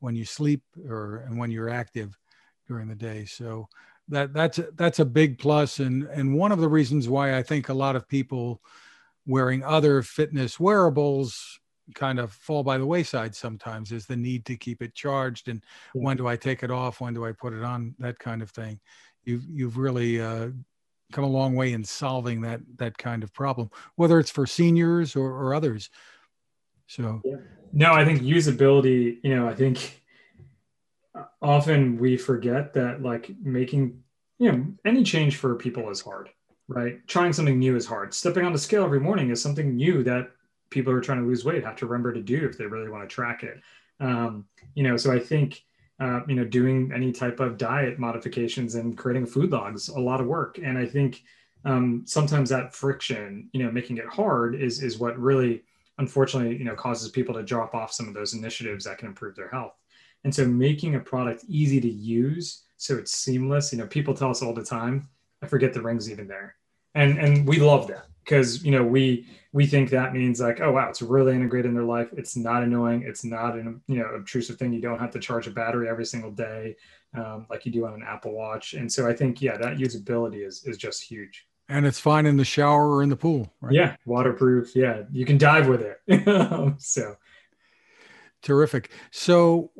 when 0.00 0.16
you 0.16 0.24
sleep 0.24 0.62
or 0.88 1.24
and 1.28 1.38
when 1.38 1.50
you're 1.50 1.70
active 1.70 2.18
during 2.66 2.88
the 2.88 2.94
day. 2.94 3.24
So 3.24 3.68
that 4.08 4.34
that's 4.34 4.58
that's 4.74 4.98
a 4.98 5.04
big 5.04 5.38
plus, 5.38 5.78
and 5.78 6.02
and 6.04 6.34
one 6.34 6.50
of 6.50 6.58
the 6.58 6.68
reasons 6.68 7.08
why 7.08 7.36
I 7.36 7.42
think 7.42 7.68
a 7.68 7.74
lot 7.74 7.94
of 7.94 8.08
people 8.08 8.60
wearing 9.26 9.62
other 9.64 10.02
fitness 10.02 10.60
wearables 10.60 11.60
kind 11.94 12.18
of 12.18 12.32
fall 12.32 12.62
by 12.62 12.78
the 12.78 12.86
wayside 12.86 13.34
sometimes 13.34 13.92
is 13.92 14.06
the 14.06 14.16
need 14.16 14.44
to 14.46 14.56
keep 14.56 14.82
it 14.82 14.94
charged. 14.94 15.48
And 15.48 15.62
when 15.92 16.16
do 16.16 16.26
i 16.26 16.36
take 16.36 16.62
it 16.62 16.70
off? 16.70 17.00
When 17.00 17.14
do 17.14 17.24
i 17.24 17.32
put 17.32 17.52
it 17.52 17.62
on? 17.62 17.94
That 17.98 18.18
kind 18.18 18.42
of 18.42 18.50
thing. 18.50 18.80
You've 19.24 19.44
you've 19.48 19.78
really 19.78 20.20
uh, 20.20 20.48
come 21.12 21.24
a 21.24 21.28
long 21.28 21.54
way 21.54 21.72
in 21.72 21.84
solving 21.84 22.40
that 22.42 22.60
that 22.76 22.98
kind 22.98 23.22
of 23.22 23.32
problem 23.32 23.70
whether 23.96 24.18
it's 24.18 24.30
for 24.30 24.46
seniors 24.46 25.16
or, 25.16 25.30
or 25.30 25.54
others. 25.54 25.90
So 26.86 27.22
yeah. 27.24 27.36
no 27.72 27.92
i 27.92 28.04
think 28.04 28.20
usability 28.20 29.18
you 29.22 29.34
know 29.34 29.48
i 29.48 29.54
think 29.54 30.02
often 31.40 31.96
we 31.98 32.16
forget 32.16 32.74
that 32.74 33.02
like 33.02 33.30
making 33.40 34.02
you 34.38 34.52
know 34.52 34.66
any 34.84 35.02
change 35.02 35.36
for 35.36 35.54
people 35.54 35.88
is 35.90 36.00
hard 36.00 36.28
right? 36.68 37.06
Trying 37.06 37.32
something 37.32 37.58
new 37.58 37.76
is 37.76 37.86
hard. 37.86 38.14
Stepping 38.14 38.44
on 38.44 38.52
the 38.52 38.58
scale 38.58 38.84
every 38.84 39.00
morning 39.00 39.30
is 39.30 39.42
something 39.42 39.76
new 39.76 40.02
that 40.04 40.30
people 40.70 40.92
who 40.92 40.98
are 40.98 41.02
trying 41.02 41.20
to 41.20 41.26
lose 41.26 41.44
weight 41.44 41.64
have 41.64 41.76
to 41.76 41.86
remember 41.86 42.12
to 42.12 42.22
do 42.22 42.46
if 42.48 42.58
they 42.58 42.66
really 42.66 42.88
want 42.88 43.08
to 43.08 43.14
track 43.14 43.42
it. 43.42 43.60
Um, 44.00 44.46
you 44.74 44.82
know, 44.82 44.96
so 44.96 45.12
I 45.12 45.18
think 45.18 45.62
uh, 46.00 46.20
you 46.26 46.34
know 46.34 46.44
doing 46.44 46.90
any 46.92 47.12
type 47.12 47.38
of 47.38 47.56
diet 47.56 47.98
modifications 47.98 48.74
and 48.74 48.98
creating 48.98 49.26
food 49.26 49.52
logs 49.52 49.88
a 49.88 50.00
lot 50.00 50.20
of 50.20 50.26
work, 50.26 50.58
and 50.58 50.76
I 50.76 50.86
think 50.86 51.22
um, 51.64 52.02
sometimes 52.06 52.50
that 52.50 52.74
friction, 52.74 53.48
you 53.52 53.62
know, 53.62 53.70
making 53.70 53.98
it 53.98 54.06
hard 54.06 54.54
is 54.54 54.82
is 54.82 54.98
what 54.98 55.18
really 55.18 55.62
unfortunately 55.98 56.56
you 56.56 56.64
know 56.64 56.74
causes 56.74 57.10
people 57.10 57.34
to 57.34 57.42
drop 57.42 57.74
off 57.74 57.92
some 57.92 58.08
of 58.08 58.14
those 58.14 58.34
initiatives 58.34 58.84
that 58.84 58.98
can 58.98 59.08
improve 59.08 59.36
their 59.36 59.48
health. 59.48 59.74
And 60.24 60.34
so 60.34 60.46
making 60.46 60.94
a 60.94 61.00
product 61.00 61.44
easy 61.46 61.80
to 61.80 61.90
use 61.90 62.62
so 62.76 62.96
it's 62.96 63.12
seamless. 63.12 63.72
You 63.72 63.78
know, 63.78 63.86
people 63.86 64.14
tell 64.14 64.30
us 64.30 64.42
all 64.42 64.52
the 64.52 64.64
time 64.64 65.08
I 65.44 65.46
forget 65.46 65.74
the 65.74 65.82
ring's 65.82 66.10
even 66.10 66.26
there. 66.26 66.56
And 66.94 67.18
and 67.18 67.46
we 67.46 67.58
love 67.58 67.88
that 67.88 68.06
because 68.24 68.64
you 68.64 68.70
know 68.70 68.84
we 68.84 69.26
we 69.52 69.66
think 69.66 69.90
that 69.90 70.12
means 70.12 70.40
like 70.40 70.60
oh 70.60 70.72
wow 70.72 70.88
it's 70.88 71.02
really 71.02 71.34
integrated 71.34 71.68
in 71.68 71.74
their 71.74 71.84
life. 71.84 72.08
It's 72.16 72.36
not 72.36 72.62
annoying. 72.62 73.02
It's 73.02 73.24
not 73.24 73.54
an 73.54 73.80
you 73.86 73.98
know 73.98 74.06
obtrusive 74.06 74.56
thing. 74.56 74.72
You 74.72 74.80
don't 74.80 74.98
have 74.98 75.10
to 75.12 75.18
charge 75.18 75.46
a 75.46 75.50
battery 75.50 75.88
every 75.88 76.06
single 76.06 76.30
day 76.30 76.76
um, 77.14 77.46
like 77.50 77.66
you 77.66 77.72
do 77.72 77.86
on 77.86 77.94
an 77.94 78.02
apple 78.06 78.32
watch. 78.32 78.74
And 78.74 78.90
so 78.90 79.08
i 79.08 79.12
think 79.12 79.42
yeah 79.42 79.56
that 79.56 79.76
usability 79.76 80.46
is 80.46 80.64
is 80.64 80.76
just 80.76 81.02
huge. 81.02 81.46
And 81.68 81.86
it's 81.86 81.98
fine 81.98 82.26
in 82.26 82.36
the 82.36 82.44
shower 82.44 82.94
or 82.94 83.02
in 83.02 83.08
the 83.08 83.16
pool 83.16 83.52
right? 83.60 83.74
yeah 83.74 83.96
waterproof. 84.06 84.74
Yeah 84.74 85.02
you 85.12 85.26
can 85.26 85.38
dive 85.38 85.68
with 85.68 85.82
it. 85.82 86.74
So. 86.78 87.16
Terrific. 88.42 88.90
So 89.10 89.70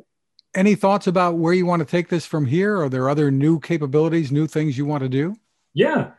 any 0.55 0.73
thoughts 0.73 1.05
about 1.05 1.37
where 1.37 1.53
you 1.53 1.67
want 1.67 1.81
to 1.81 1.85
take 1.85 2.09
this 2.09 2.25
from 2.25 2.47
here? 2.47 2.81
Are 2.81 2.89
there 2.89 3.09
other 3.09 3.29
new 3.29 3.59
capabilities 3.59 4.31
new 4.31 4.47
things 4.47 4.77
you 4.77 4.85
want 4.85 5.03
to 5.03 5.09
do 5.09 5.35
yeah. 5.75 6.11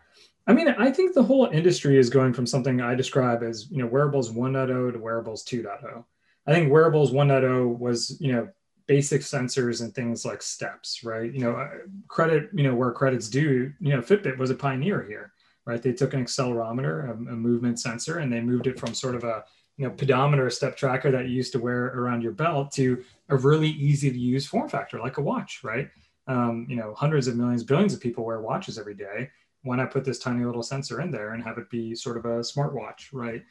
I 0.46 0.52
mean, 0.52 0.68
I 0.68 0.92
think 0.92 1.14
the 1.14 1.24
whole 1.24 1.46
industry 1.46 1.98
is 1.98 2.08
going 2.08 2.32
from 2.32 2.46
something 2.46 2.80
I 2.80 2.94
describe 2.94 3.42
as, 3.42 3.68
you 3.68 3.78
know, 3.78 3.88
wearables 3.88 4.30
1.0 4.30 4.92
to 4.92 4.98
wearables 4.98 5.44
2.0. 5.44 6.04
I 6.46 6.52
think 6.52 6.70
wearables 6.70 7.10
1.0 7.10 7.78
was, 7.78 8.16
you 8.20 8.32
know, 8.32 8.48
basic 8.86 9.22
sensors 9.22 9.80
and 9.80 9.92
things 9.92 10.24
like 10.24 10.42
steps, 10.42 11.02
right? 11.02 11.32
You 11.32 11.40
know, 11.40 11.56
uh, 11.56 11.70
credit, 12.06 12.50
you 12.54 12.62
know, 12.62 12.76
where 12.76 12.92
credits 12.92 13.28
due, 13.28 13.72
you 13.80 13.90
know, 13.90 14.00
Fitbit 14.00 14.38
was 14.38 14.50
a 14.50 14.54
pioneer 14.54 15.02
here, 15.02 15.32
right? 15.64 15.82
They 15.82 15.92
took 15.92 16.14
an 16.14 16.24
accelerometer, 16.24 17.08
a, 17.08 17.12
a 17.12 17.36
movement 17.36 17.80
sensor, 17.80 18.18
and 18.18 18.32
they 18.32 18.40
moved 18.40 18.68
it 18.68 18.78
from 18.78 18.94
sort 18.94 19.16
of 19.16 19.24
a, 19.24 19.42
you 19.76 19.88
know, 19.88 19.92
pedometer 19.92 20.48
step 20.50 20.76
tracker 20.76 21.10
that 21.10 21.26
you 21.26 21.34
used 21.34 21.52
to 21.52 21.58
wear 21.58 21.86
around 21.86 22.22
your 22.22 22.32
belt 22.32 22.70
to 22.72 23.02
a 23.30 23.36
really 23.36 23.70
easy 23.70 24.12
to 24.12 24.18
use 24.18 24.46
form 24.46 24.68
factor 24.68 25.00
like 25.00 25.16
a 25.16 25.22
watch, 25.22 25.64
right? 25.64 25.90
Um, 26.28 26.66
you 26.68 26.76
know, 26.76 26.94
hundreds 26.94 27.26
of 27.26 27.36
millions, 27.36 27.64
billions 27.64 27.94
of 27.94 28.00
people 28.00 28.24
wear 28.24 28.40
watches 28.40 28.78
every 28.78 28.94
day 28.94 29.30
why 29.66 29.76
not 29.76 29.90
put 29.90 30.04
this 30.04 30.18
tiny 30.18 30.44
little 30.44 30.62
sensor 30.62 31.00
in 31.00 31.10
there 31.10 31.32
and 31.32 31.42
have 31.42 31.58
it 31.58 31.68
be 31.68 31.94
sort 31.94 32.16
of 32.16 32.24
a 32.24 32.40
smartwatch, 32.40 33.08
right? 33.12 33.42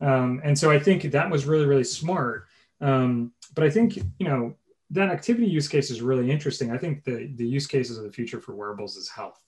Um, 0.00 0.40
and 0.44 0.58
so 0.58 0.70
I 0.70 0.78
think 0.78 1.02
that 1.02 1.30
was 1.30 1.46
really, 1.46 1.66
really 1.66 1.84
smart. 1.84 2.46
Um, 2.80 3.32
but 3.54 3.64
I 3.64 3.70
think, 3.70 3.96
you 3.96 4.28
know, 4.28 4.54
that 4.90 5.10
activity 5.10 5.46
use 5.46 5.68
case 5.68 5.90
is 5.90 6.02
really 6.02 6.30
interesting. 6.30 6.70
I 6.70 6.78
think 6.78 7.04
the, 7.04 7.32
the 7.36 7.46
use 7.46 7.66
cases 7.66 7.98
of 7.98 8.04
the 8.04 8.12
future 8.12 8.40
for 8.40 8.54
wearables 8.54 8.96
is 8.96 9.08
health, 9.08 9.40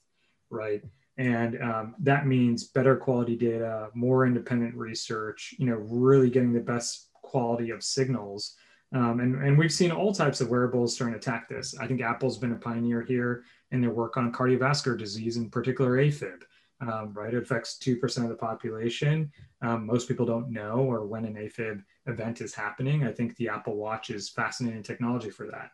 right? 0.49 0.83
And 1.17 1.61
um, 1.61 1.95
that 1.99 2.27
means 2.27 2.65
better 2.65 2.95
quality 2.95 3.35
data, 3.35 3.89
more 3.93 4.25
independent 4.25 4.75
research, 4.75 5.55
you 5.57 5.65
know, 5.65 5.75
really 5.75 6.29
getting 6.29 6.53
the 6.53 6.59
best 6.59 7.09
quality 7.13 7.71
of 7.71 7.83
signals. 7.83 8.55
Um, 8.93 9.19
and, 9.19 9.43
and 9.43 9.57
we've 9.57 9.71
seen 9.71 9.91
all 9.91 10.13
types 10.13 10.39
of 10.39 10.49
wearables 10.49 10.95
starting 10.95 11.13
to 11.13 11.19
attack 11.19 11.49
this. 11.49 11.77
I 11.77 11.87
think 11.87 12.01
Apple's 12.01 12.37
been 12.37 12.53
a 12.53 12.57
pioneer 12.57 13.01
here 13.01 13.43
in 13.71 13.81
their 13.81 13.91
work 13.91 14.15
on 14.15 14.31
cardiovascular 14.31 14.97
disease, 14.97 15.35
in 15.37 15.49
particular 15.49 15.97
AFib. 15.97 16.43
Um, 16.79 17.11
right, 17.13 17.33
it 17.33 17.41
affects 17.41 17.79
two 17.79 17.97
percent 17.97 18.25
of 18.25 18.29
the 18.29 18.37
population. 18.37 19.31
Um, 19.61 19.85
most 19.87 20.07
people 20.07 20.27
don't 20.27 20.51
know 20.51 20.75
or 20.75 21.07
when 21.07 21.25
an 21.25 21.33
AFib 21.33 21.81
event 22.05 22.39
is 22.39 22.53
happening. 22.53 23.03
I 23.03 23.11
think 23.11 23.35
the 23.35 23.49
Apple 23.49 23.75
Watch 23.75 24.11
is 24.11 24.29
fascinating 24.29 24.83
technology 24.83 25.31
for 25.31 25.47
that. 25.47 25.71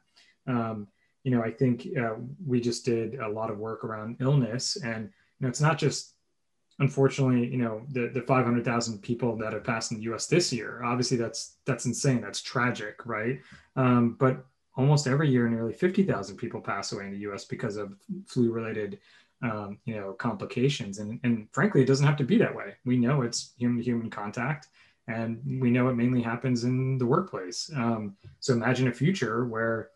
Um, 0.48 0.88
you 1.24 1.32
know, 1.32 1.44
I 1.44 1.52
think 1.52 1.88
uh, 2.00 2.16
we 2.46 2.62
just 2.62 2.86
did 2.86 3.16
a 3.16 3.28
lot 3.28 3.52
of 3.52 3.58
work 3.58 3.84
around 3.84 4.18
illness, 4.22 4.78
and 4.78 5.04
you 5.04 5.42
know, 5.42 5.50
it's 5.50 5.62
not 5.62 5.78
just 5.78 6.16
unfortunately, 6.80 7.48
you 7.48 7.58
know, 7.58 7.82
the, 7.90 8.10
the 8.14 8.22
500,000 8.22 9.02
people 9.02 9.36
that 9.38 9.54
have 9.54 9.64
passed 9.64 9.92
in 9.92 9.98
the 9.98 10.04
US 10.14 10.28
this 10.28 10.52
year, 10.52 10.82
obviously 10.84 11.18
that's, 11.18 11.58
that's 11.66 11.86
insane. 11.86 12.22
That's 12.22 12.42
tragic. 12.42 13.06
Right. 13.06 13.40
Um, 13.76 14.16
but 14.20 14.46
almost 14.76 15.08
every 15.08 15.30
year, 15.30 15.48
nearly 15.48 15.74
50,000 15.74 16.38
people 16.38 16.62
pass 16.62 16.92
away 16.92 17.06
in 17.06 17.12
the 17.12 17.20
US 17.30 17.46
because 17.46 17.78
of 17.78 17.94
flu 18.26 18.52
related, 18.52 19.00
um, 19.44 19.78
you 19.86 19.96
know, 19.96 20.14
complications. 20.14 21.00
And, 21.00 21.20
and 21.24 21.48
frankly, 21.52 21.82
it 21.82 21.88
doesn't 21.88 22.06
have 22.06 22.18
to 22.18 22.24
be 22.24 22.38
that 22.38 22.56
way. 22.56 22.76
We 22.86 22.98
know 22.98 23.22
it's 23.22 23.54
human 23.58 23.78
to 23.78 23.84
human 23.84 24.10
contact 24.10 24.68
and 25.08 25.42
we 25.62 25.70
know 25.70 25.90
it 25.90 25.96
mainly 25.96 26.22
happens 26.22 26.64
in 26.64 26.98
the 26.98 27.06
workplace. 27.06 27.70
Um, 27.76 28.16
so 28.40 28.54
imagine 28.54 28.88
a 28.88 28.94
future 28.94 29.46
where 29.46 29.90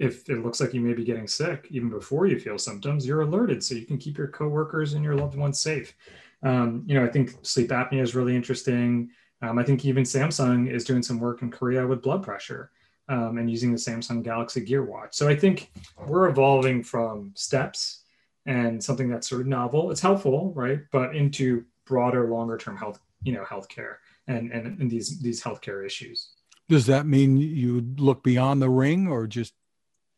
if 0.00 0.28
it 0.30 0.42
looks 0.42 0.60
like 0.60 0.72
you 0.72 0.80
may 0.80 0.94
be 0.94 1.04
getting 1.04 1.28
sick 1.28 1.68
even 1.70 1.90
before 1.90 2.26
you 2.26 2.40
feel 2.40 2.58
symptoms, 2.58 3.06
you're 3.06 3.20
alerted 3.20 3.62
so 3.62 3.74
you 3.74 3.84
can 3.84 3.98
keep 3.98 4.16
your 4.16 4.28
coworkers 4.28 4.94
and 4.94 5.04
your 5.04 5.14
loved 5.14 5.36
ones 5.36 5.60
safe. 5.60 5.94
Um, 6.42 6.82
you 6.86 6.94
know, 6.94 7.04
I 7.04 7.08
think 7.08 7.36
sleep 7.42 7.68
apnea 7.68 8.00
is 8.00 8.14
really 8.14 8.34
interesting. 8.34 9.10
Um, 9.42 9.58
I 9.58 9.62
think 9.62 9.84
even 9.84 10.04
Samsung 10.04 10.70
is 10.70 10.84
doing 10.84 11.02
some 11.02 11.20
work 11.20 11.42
in 11.42 11.50
Korea 11.50 11.86
with 11.86 12.00
blood 12.00 12.22
pressure 12.22 12.70
um, 13.10 13.36
and 13.36 13.50
using 13.50 13.72
the 13.72 13.78
Samsung 13.78 14.22
Galaxy 14.22 14.62
Gear 14.62 14.84
Watch. 14.84 15.14
So 15.14 15.28
I 15.28 15.36
think 15.36 15.70
we're 16.06 16.28
evolving 16.28 16.82
from 16.82 17.32
steps 17.34 18.04
and 18.46 18.82
something 18.82 19.10
that's 19.10 19.28
sort 19.28 19.42
of 19.42 19.48
novel. 19.48 19.90
It's 19.90 20.00
helpful, 20.00 20.54
right? 20.54 20.80
But 20.92 21.14
into 21.14 21.66
broader, 21.84 22.26
longer 22.30 22.56
term 22.56 22.78
health, 22.78 23.00
you 23.22 23.34
know, 23.34 23.44
healthcare 23.44 23.96
and, 24.26 24.50
and, 24.50 24.80
and 24.80 24.90
these 24.90 25.20
these 25.20 25.42
healthcare 25.42 25.84
issues. 25.84 26.30
Does 26.70 26.86
that 26.86 27.04
mean 27.04 27.36
you 27.36 27.84
look 27.98 28.22
beyond 28.22 28.62
the 28.62 28.70
ring 28.70 29.08
or 29.08 29.26
just 29.26 29.52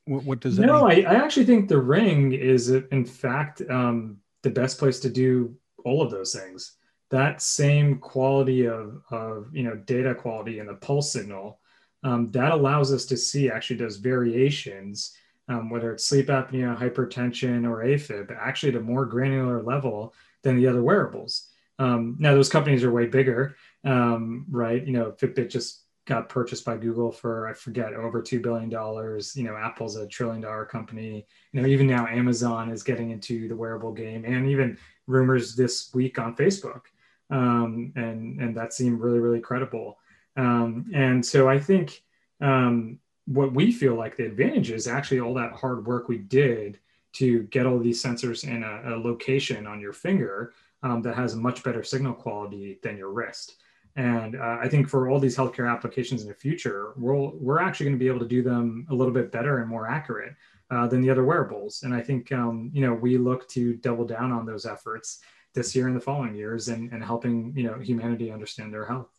what, 0.05 0.25
what 0.25 0.41
does 0.41 0.57
that 0.57 0.67
no, 0.67 0.87
mean? 0.87 1.07
I, 1.07 1.12
I 1.12 1.15
actually 1.15 1.47
think 1.47 1.69
the 1.69 1.81
ring 1.81 2.33
is, 2.33 2.71
in 2.71 3.05
fact, 3.05 3.62
um, 3.71 4.19
the 4.43 4.51
best 4.51 4.79
place 4.79 5.01
to 5.01 5.11
do 5.11 5.55
all 5.85 6.03
of 6.03 6.11
those 6.11 6.35
things. 6.35 6.77
That 7.11 7.43
same 7.43 7.99
quality 7.99 8.67
of, 8.67 9.03
of 9.11 9.49
you 9.53 9.65
know 9.65 9.77
data 9.77 10.15
quality 10.15 10.59
and 10.61 10.69
the 10.69 10.75
pulse 10.75 11.12
signal 11.12 11.61
um, 12.05 12.31
that 12.33 12.53
allows 12.53 12.93
us 12.93 13.07
to 13.07 13.17
see 13.17 13.51
actually 13.51 13.77
those 13.77 13.97
variations, 13.97 15.17
um, 15.49 15.71
whether 15.71 15.93
it's 15.93 16.05
sleep 16.05 16.27
apnea, 16.27 16.77
hypertension, 16.77 17.69
or 17.69 17.85
AFib, 17.85 18.37
actually 18.37 18.71
at 18.71 18.81
a 18.81 18.81
more 18.81 19.07
granular 19.07 19.62
level 19.62 20.15
than 20.43 20.57
the 20.57 20.67
other 20.67 20.83
wearables. 20.83 21.49
Um, 21.79 22.17
now 22.19 22.35
those 22.35 22.49
companies 22.49 22.85
are 22.85 22.93
way 22.93 23.07
bigger, 23.07 23.57
um, 23.85 24.47
right? 24.51 24.85
You 24.85 24.93
know, 24.93 25.12
Fitbit 25.12 25.51
just 25.51 25.82
got 26.05 26.29
purchased 26.29 26.65
by 26.65 26.77
Google 26.77 27.12
for 27.12 27.49
I 27.49 27.53
forget 27.53 27.95
over 27.95 28.21
two 28.21 28.41
billion 28.41 28.69
dollars. 28.69 29.37
You 29.37 29.45
know, 29.45 29.57
Apple's 29.57 29.97
a 29.97 30.07
trillion 30.07 30.41
dollar 30.41 30.65
company. 30.65 31.27
You 31.53 31.62
know, 31.62 31.69
even 31.69 31.87
now 31.87 32.07
Amazon 32.07 32.71
is 32.71 32.83
getting 32.83 33.11
into 33.11 33.49
the 33.49 33.57
wearable 33.57 33.93
game, 33.93 34.25
and 34.25 34.49
even 34.49 34.79
rumors 35.07 35.55
this 35.55 35.91
week 35.95 36.19
on 36.19 36.37
Facebook, 36.37 36.83
um, 37.31 37.93
and 37.97 38.41
and 38.41 38.57
that 38.57 38.73
seemed 38.73 39.01
really 39.01 39.21
really 39.21 39.41
credible. 39.41 39.99
Um, 40.37 40.91
and 40.95 41.25
so 41.25 41.49
I 41.49 41.59
think 41.59 42.03
um, 42.41 42.99
what 43.27 43.53
we 43.53 43.71
feel 43.71 43.95
like 43.95 44.17
the 44.17 44.27
advantage 44.27 44.71
is 44.71 44.88
actually 44.88 45.21
all 45.21 45.35
that 45.35 45.53
hard 45.53 45.87
work 45.87 46.09
we 46.09 46.19
did 46.19 46.79
to 47.15 47.43
get 47.45 47.67
all 47.67 47.79
these 47.79 48.03
sensors 48.03 48.45
in 48.49 48.62
a, 48.62 48.95
a 48.95 48.97
location 48.97 49.67
on 49.67 49.81
your 49.81 49.93
finger 49.93 50.55
um, 50.83 51.03
that 51.03 51.15
has 51.15 51.35
a 51.35 51.37
much 51.37 51.62
better 51.62 51.85
signal 51.85 52.15
quality 52.15 52.79
than 52.83 52.97
your 52.97 53.11
wrist. 53.11 53.57
And 53.96 54.37
uh, 54.37 54.59
I 54.61 54.68
think 54.68 54.88
for 54.88 55.11
all 55.11 55.20
these 55.20 55.37
healthcare 55.37 55.70
applications 55.70 56.22
in 56.22 56.28
the 56.28 56.35
future, 56.35 56.92
we'll, 56.96 57.33
we're 57.35 57.61
actually 57.61 57.87
going 57.87 57.98
to 57.98 58.02
be 58.02 58.09
able 58.09 58.20
to 58.20 58.28
do 58.28 58.42
them 58.42 58.87
a 58.90 58.94
little 58.94 59.12
bit 59.12 59.31
better 59.31 59.59
and 59.59 59.68
more 59.68 59.88
accurate 59.88 60.35
uh, 60.70 60.87
than 60.87 61.02
the 61.02 61.11
other 61.11 61.24
wearables. 61.24 61.83
And 61.83 61.94
I 61.94 62.00
think, 62.00 62.33
um, 62.33 62.70
you 62.72 62.81
know, 62.81 62.94
we 62.94 63.18
look 63.18 63.46
to 63.50 63.74
double 63.76 64.07
down 64.07 64.33
on 64.33 64.46
those 64.46 64.64
efforts 64.64 65.20
this 65.55 65.76
year 65.76 65.88
and 65.88 65.94
the 65.94 66.00
following 66.00 66.35
years 66.35 66.68
and, 66.68 66.90
and 66.92 67.05
helping, 67.05 67.52
you 67.55 67.64
know, 67.64 67.78
humanity 67.78 68.33
understand 68.33 68.72
their 68.72 68.87
health. 68.87 69.11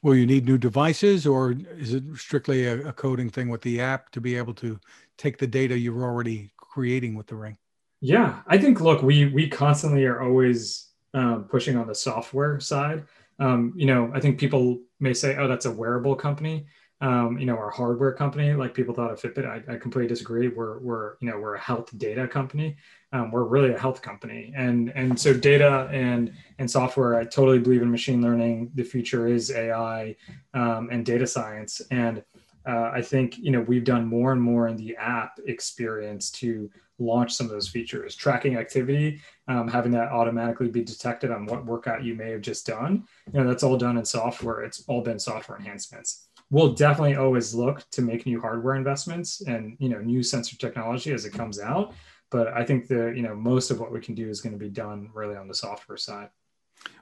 Will 0.00 0.14
you 0.14 0.26
need 0.26 0.46
new 0.46 0.56
devices 0.56 1.26
or 1.26 1.54
is 1.76 1.92
it 1.92 2.04
strictly 2.14 2.66
a, 2.66 2.88
a 2.88 2.92
coding 2.92 3.28
thing 3.28 3.50
with 3.50 3.60
the 3.60 3.80
app 3.80 4.10
to 4.12 4.20
be 4.20 4.36
able 4.36 4.54
to 4.54 4.78
take 5.18 5.36
the 5.36 5.46
data 5.46 5.78
you're 5.78 6.02
already 6.02 6.50
creating 6.56 7.14
with 7.14 7.26
the 7.26 7.36
ring? 7.36 7.58
Yeah, 8.00 8.40
I 8.46 8.56
think, 8.56 8.80
look, 8.80 9.02
we, 9.02 9.26
we 9.26 9.48
constantly 9.48 10.04
are 10.06 10.22
always 10.22 10.88
um, 11.12 11.44
pushing 11.44 11.76
on 11.76 11.86
the 11.86 11.94
software 11.94 12.60
side 12.60 13.04
um, 13.38 13.72
you 13.76 13.86
know, 13.86 14.10
I 14.14 14.20
think 14.20 14.38
people 14.38 14.80
may 15.00 15.14
say, 15.14 15.36
oh, 15.36 15.48
that's 15.48 15.66
a 15.66 15.70
wearable 15.70 16.14
company, 16.14 16.66
um, 17.00 17.38
you 17.38 17.46
know, 17.46 17.54
or 17.54 17.68
a 17.68 17.74
hardware 17.74 18.12
company. 18.12 18.52
Like 18.52 18.74
people 18.74 18.94
thought 18.94 19.10
of 19.10 19.20
Fitbit. 19.20 19.46
I, 19.46 19.74
I 19.74 19.76
completely 19.76 20.08
disagree. 20.08 20.48
We're, 20.48 20.78
we're, 20.78 21.14
you 21.20 21.30
know, 21.30 21.38
we're 21.38 21.54
a 21.54 21.60
health 21.60 21.96
data 21.98 22.28
company. 22.28 22.76
Um, 23.12 23.30
we're 23.30 23.44
really 23.44 23.72
a 23.72 23.78
health 23.78 24.02
company. 24.02 24.52
And, 24.56 24.90
and 24.94 25.18
so 25.18 25.34
data 25.34 25.88
and, 25.92 26.32
and 26.58 26.70
software, 26.70 27.16
I 27.16 27.24
totally 27.24 27.58
believe 27.58 27.82
in 27.82 27.90
machine 27.90 28.22
learning. 28.22 28.70
The 28.74 28.84
future 28.84 29.26
is 29.26 29.50
AI 29.50 30.16
um, 30.54 30.88
and 30.90 31.04
data 31.04 31.26
science. 31.26 31.80
And 31.90 32.22
uh, 32.66 32.90
I 32.94 33.02
think, 33.02 33.38
you 33.38 33.50
know, 33.50 33.60
we've 33.60 33.84
done 33.84 34.06
more 34.06 34.32
and 34.32 34.40
more 34.40 34.68
in 34.68 34.76
the 34.76 34.96
app 34.96 35.38
experience 35.46 36.30
to 36.32 36.70
launch 36.98 37.34
some 37.34 37.46
of 37.46 37.52
those 37.52 37.68
features. 37.68 38.14
Tracking 38.14 38.56
activity 38.56 39.20
um, 39.48 39.68
having 39.68 39.92
that 39.92 40.10
automatically 40.10 40.68
be 40.68 40.82
detected 40.82 41.30
on 41.30 41.46
what 41.46 41.66
workout 41.66 42.02
you 42.02 42.14
may 42.14 42.30
have 42.30 42.40
just 42.40 42.66
done. 42.66 43.04
You 43.32 43.40
know 43.40 43.48
that's 43.48 43.62
all 43.62 43.76
done 43.76 43.98
in 43.98 44.04
software. 44.04 44.62
It's 44.62 44.84
all 44.88 45.02
been 45.02 45.18
software 45.18 45.58
enhancements. 45.58 46.28
We'll 46.50 46.74
definitely 46.74 47.16
always 47.16 47.54
look 47.54 47.88
to 47.90 48.02
make 48.02 48.26
new 48.26 48.40
hardware 48.40 48.76
investments 48.76 49.42
and 49.42 49.76
you 49.78 49.88
know 49.88 49.98
new 49.98 50.22
sensor 50.22 50.56
technology 50.56 51.12
as 51.12 51.24
it 51.24 51.32
comes 51.32 51.60
out. 51.60 51.94
But 52.30 52.48
i 52.48 52.64
think 52.64 52.88
the 52.88 53.12
you 53.14 53.22
know 53.22 53.34
most 53.34 53.70
of 53.70 53.80
what 53.80 53.92
we 53.92 54.00
can 54.00 54.14
do 54.14 54.28
is 54.28 54.40
going 54.40 54.52
to 54.52 54.58
be 54.58 54.70
done 54.70 55.10
really 55.12 55.36
on 55.36 55.48
the 55.48 55.54
software 55.54 55.98
side. 55.98 56.30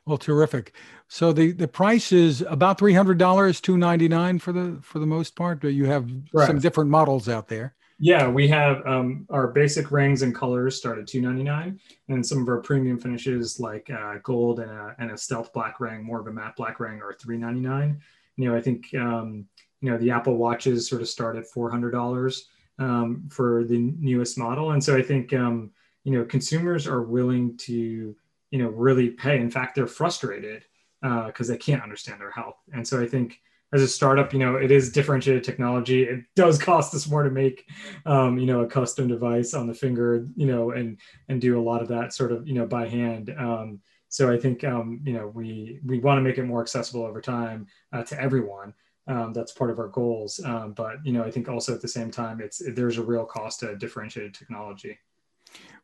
Well 0.05 0.19
terrific. 0.19 0.75
So 1.09 1.33
the 1.33 1.53
the 1.53 1.69
price 1.69 2.13
is 2.13 2.43
about 2.43 2.79
$300 2.79 3.63
299 3.63 4.39
for 4.41 4.53
the 4.53 4.79
for 4.83 4.99
the 4.99 5.07
most 5.07 5.37
part 5.37 5.61
but 5.61 5.69
you 5.69 5.87
have 5.87 6.11
Correct. 6.33 6.49
some 6.49 6.59
different 6.59 6.91
models 6.91 7.29
out 7.29 7.49
there 7.49 7.75
yeah, 8.05 8.27
we 8.27 8.49
have 8.49 8.85
um, 8.85 9.27
our 9.31 9.47
basic 9.47 9.93
rings 9.93 10.23
and 10.23 10.35
colors 10.35 10.75
start 10.77 10.99
at 10.99 11.07
299 11.07 11.79
and 12.09 12.27
some 12.27 12.43
of 12.43 12.49
our 12.49 12.61
premium 12.61 12.99
finishes 12.99 13.61
like 13.61 13.89
uh, 13.91 14.15
gold 14.25 14.59
and 14.59 14.73
a, 14.73 14.97
and 14.99 15.13
a 15.13 15.17
stealth 15.17 15.53
black 15.53 15.79
ring, 15.79 16.03
more 16.03 16.19
of 16.19 16.27
a 16.27 16.33
matte 16.33 16.57
black 16.57 16.81
ring, 16.81 17.01
are 17.01 17.13
399 17.13 18.01
You 18.35 18.51
know, 18.51 18.57
I 18.57 18.61
think 18.61 18.93
um, 18.95 19.47
you 19.81 19.89
know 19.89 19.99
the 19.99 20.11
Apple 20.11 20.37
watches 20.37 20.89
sort 20.89 21.01
of 21.01 21.09
start 21.09 21.37
at 21.37 21.45
$400 21.55 22.41
um, 22.81 23.29
for 23.31 23.63
the 23.63 23.79
newest 23.79 24.37
model, 24.37 24.73
and 24.73 24.83
so 24.83 24.97
I 24.97 25.03
think 25.03 25.33
um, 25.33 25.71
you 26.03 26.19
know 26.19 26.25
consumers 26.25 26.89
are 26.89 27.03
willing 27.03 27.57
to 27.59 28.17
you 28.51 28.59
know 28.59 28.71
really 28.71 29.11
pay. 29.11 29.39
In 29.39 29.49
fact, 29.49 29.77
they're 29.77 29.87
frustrated 29.87 30.65
because 31.01 31.49
uh, 31.49 31.53
they 31.53 31.59
can't 31.59 31.85
understand 31.85 32.21
their 32.21 32.33
health, 32.33 32.57
and 32.73 32.87
so 32.87 33.01
I 33.01 33.07
think 33.07 33.41
as 33.73 33.83
a 33.83 33.89
startup, 33.89 34.33
you 34.33 34.39
know, 34.39 34.57
it 34.57 34.71
is 34.71 34.93
differentiated 34.93 35.45
technology. 35.45 36.03
It 36.03 36.25
does 36.37 36.59
cost 36.59 36.95
us 36.95 37.09
more 37.09 37.23
to 37.23 37.31
make, 37.31 37.65
um, 38.05 38.39
you 38.39 38.47
know, 38.47 38.61
a 38.61 38.67
custom 38.67 39.09
device 39.09 39.55
on 39.55 39.67
the 39.67 39.75
finger, 39.75 40.27
you 40.37 40.47
know, 40.47 40.73
and 40.73 40.99
and 41.29 41.41
do 41.41 41.59
a 41.59 41.63
lot 41.63 41.83
of 41.83 41.89
that 41.89 42.13
sort 42.13 42.33
of, 42.33 42.47
you 42.47 42.55
know, 42.55 42.67
by 42.67 42.87
hand. 42.87 43.35
Um, 43.37 43.81
so 44.09 44.31
I 44.31 44.39
think, 44.39 44.63
um, 44.63 45.01
you 45.05 45.15
know, 45.15 45.27
we 45.27 45.81
we 45.87 45.99
want 45.99 46.19
to 46.19 46.23
make 46.23 46.37
it 46.37 46.45
more 46.45 46.61
accessible 46.61 47.05
over 47.05 47.21
time 47.21 47.67
uh, 47.93 48.03
to 48.05 48.21
everyone. 48.21 48.75
Um, 49.09 49.33
that's 49.33 49.53
part 49.53 49.71
of 49.71 49.79
our 49.79 49.89
goals. 49.89 50.39
Um, 50.45 50.75
but 50.75 51.05
you 51.05 51.13
know, 51.13 51.25
I 51.25 51.31
think 51.31 51.49
also 51.49 51.75
at 51.75 51.81
the 51.81 51.89
same 51.89 52.11
time, 52.11 52.41
it's 52.41 52.63
there's 52.75 52.99
a 52.99 53.03
real 53.03 53.25
cost 53.25 53.61
to 53.61 53.75
differentiated 53.77 54.35
technology. 54.35 54.99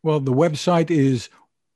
Well, 0.02 0.20
the 0.20 0.32
website 0.32 0.90
is 0.90 1.30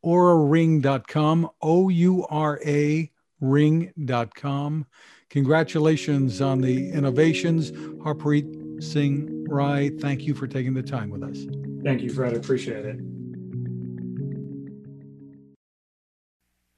ouraring.com, 0.04 1.50
O 1.62 1.88
U 1.88 2.26
R 2.28 2.60
A 2.64 3.10
ring.com. 3.40 4.86
Congratulations 5.32 6.42
on 6.42 6.60
the 6.60 6.90
innovations. 6.90 7.72
Harpreet 7.72 8.82
Singh 8.82 9.46
Rai, 9.48 9.88
thank 9.88 10.24
you 10.24 10.34
for 10.34 10.46
taking 10.46 10.74
the 10.74 10.82
time 10.82 11.08
with 11.08 11.22
us. 11.22 11.46
Thank 11.82 12.02
you, 12.02 12.10
Fred. 12.10 12.34
I 12.34 12.36
appreciate 12.36 12.84
it. 12.84 12.98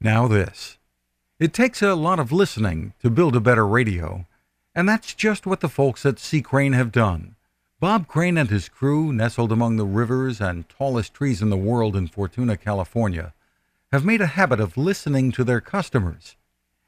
Now, 0.00 0.28
this. 0.28 0.78
It 1.40 1.52
takes 1.52 1.82
a 1.82 1.96
lot 1.96 2.20
of 2.20 2.30
listening 2.30 2.94
to 3.02 3.10
build 3.10 3.34
a 3.34 3.40
better 3.40 3.66
radio, 3.66 4.24
and 4.72 4.88
that's 4.88 5.14
just 5.14 5.46
what 5.46 5.58
the 5.58 5.68
folks 5.68 6.06
at 6.06 6.20
C. 6.20 6.40
Crane 6.40 6.74
have 6.74 6.92
done. 6.92 7.34
Bob 7.80 8.06
Crane 8.06 8.38
and 8.38 8.50
his 8.50 8.68
crew, 8.68 9.12
nestled 9.12 9.50
among 9.50 9.78
the 9.78 9.84
rivers 9.84 10.40
and 10.40 10.68
tallest 10.68 11.12
trees 11.12 11.42
in 11.42 11.50
the 11.50 11.56
world 11.56 11.96
in 11.96 12.06
Fortuna, 12.06 12.56
California, 12.56 13.34
have 13.90 14.04
made 14.04 14.20
a 14.20 14.26
habit 14.38 14.60
of 14.60 14.76
listening 14.76 15.32
to 15.32 15.42
their 15.42 15.60
customers 15.60 16.36